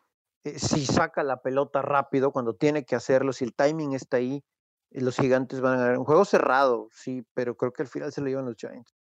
[0.44, 4.42] eh, si saca la pelota rápido cuando tiene que hacerlo, si el timing está ahí,
[4.90, 5.98] los gigantes van a ganar.
[5.98, 8.94] Un juego cerrado, sí, pero creo que al final se lo llevan los Giants.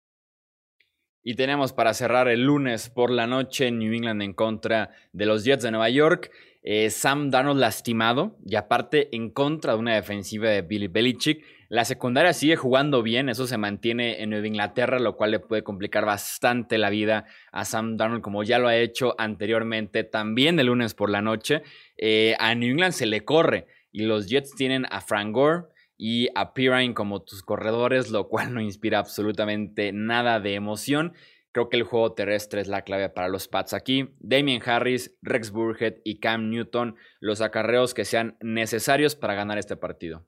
[1.22, 5.44] Y tenemos para cerrar el lunes por la noche New England en contra de los
[5.44, 6.32] Jets de Nueva York.
[6.62, 11.44] Eh, Sam Darnold lastimado y aparte en contra de una defensiva de Billy Belichick.
[11.70, 15.64] La secundaria sigue jugando bien, eso se mantiene en Nueva Inglaterra, lo cual le puede
[15.64, 20.68] complicar bastante la vida a Sam Darnold, como ya lo ha hecho anteriormente, también el
[20.68, 21.62] lunes por la noche.
[21.96, 25.68] Eh, a New England se le corre y los Jets tienen a Frank Gore,
[26.02, 31.14] y a Pirine como tus corredores, lo cual no inspira absolutamente nada de emoción.
[31.52, 34.16] Creo que el juego terrestre es la clave para los Pats aquí.
[34.20, 39.76] Damien Harris, Rex Burhead y Cam Newton, los acarreos que sean necesarios para ganar este
[39.76, 40.26] partido.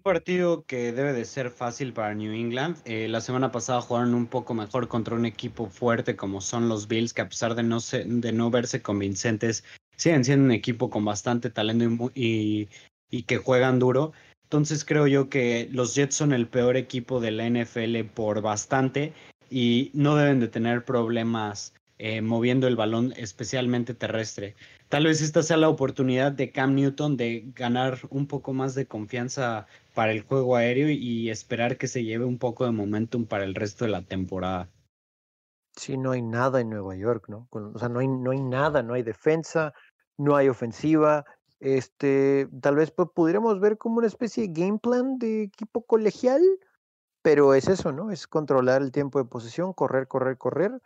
[0.00, 2.78] Un partido que debe de ser fácil para New England.
[2.86, 6.88] Eh, la semana pasada jugaron un poco mejor contra un equipo fuerte como son los
[6.88, 9.62] Bills, que a pesar de no, de no verse convincentes,
[9.96, 12.70] siguen siendo un equipo con bastante talento y,
[13.10, 14.14] y que juegan duro.
[14.44, 19.12] Entonces creo yo que los Jets son el peor equipo de la NFL por bastante
[19.50, 24.54] y no deben de tener problemas eh, moviendo el balón, especialmente terrestre.
[24.88, 28.86] Tal vez esta sea la oportunidad de Cam Newton de ganar un poco más de
[28.86, 29.66] confianza
[30.00, 33.54] para el juego aéreo y esperar que se lleve un poco de momentum para el
[33.54, 34.70] resto de la temporada.
[35.76, 37.48] Sí, no hay nada en Nueva York, ¿no?
[37.50, 39.74] O sea, no hay, no hay nada, no hay defensa,
[40.16, 41.26] no hay ofensiva,
[41.58, 46.40] este, tal vez pues, pudiéramos ver como una especie de game plan de equipo colegial,
[47.20, 48.10] pero es eso, ¿no?
[48.10, 50.80] Es controlar el tiempo de posesión, correr, correr, correr,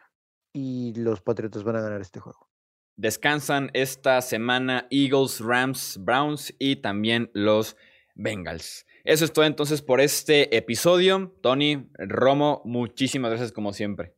[0.53, 2.49] y los Patriotas van a ganar este juego.
[2.97, 7.77] Descansan esta semana Eagles, Rams, Browns y también los
[8.15, 8.87] Bengals.
[9.05, 11.33] Eso es todo entonces por este episodio.
[11.43, 14.15] Tony, Romo, muchísimas gracias como siempre.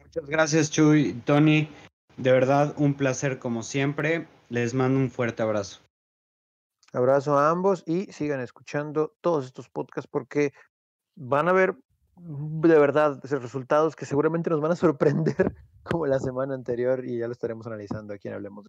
[0.00, 1.68] Muchas gracias, Chuy, Tony.
[2.16, 4.26] De verdad, un placer como siempre.
[4.48, 5.80] Les mando un fuerte abrazo.
[6.92, 10.52] Abrazo a ambos y sigan escuchando todos estos podcasts porque
[11.14, 11.76] van a ver
[12.16, 17.26] de verdad resultados que seguramente nos van a sorprender como la semana anterior y ya
[17.26, 18.66] lo estaremos analizando aquí en Hablemos.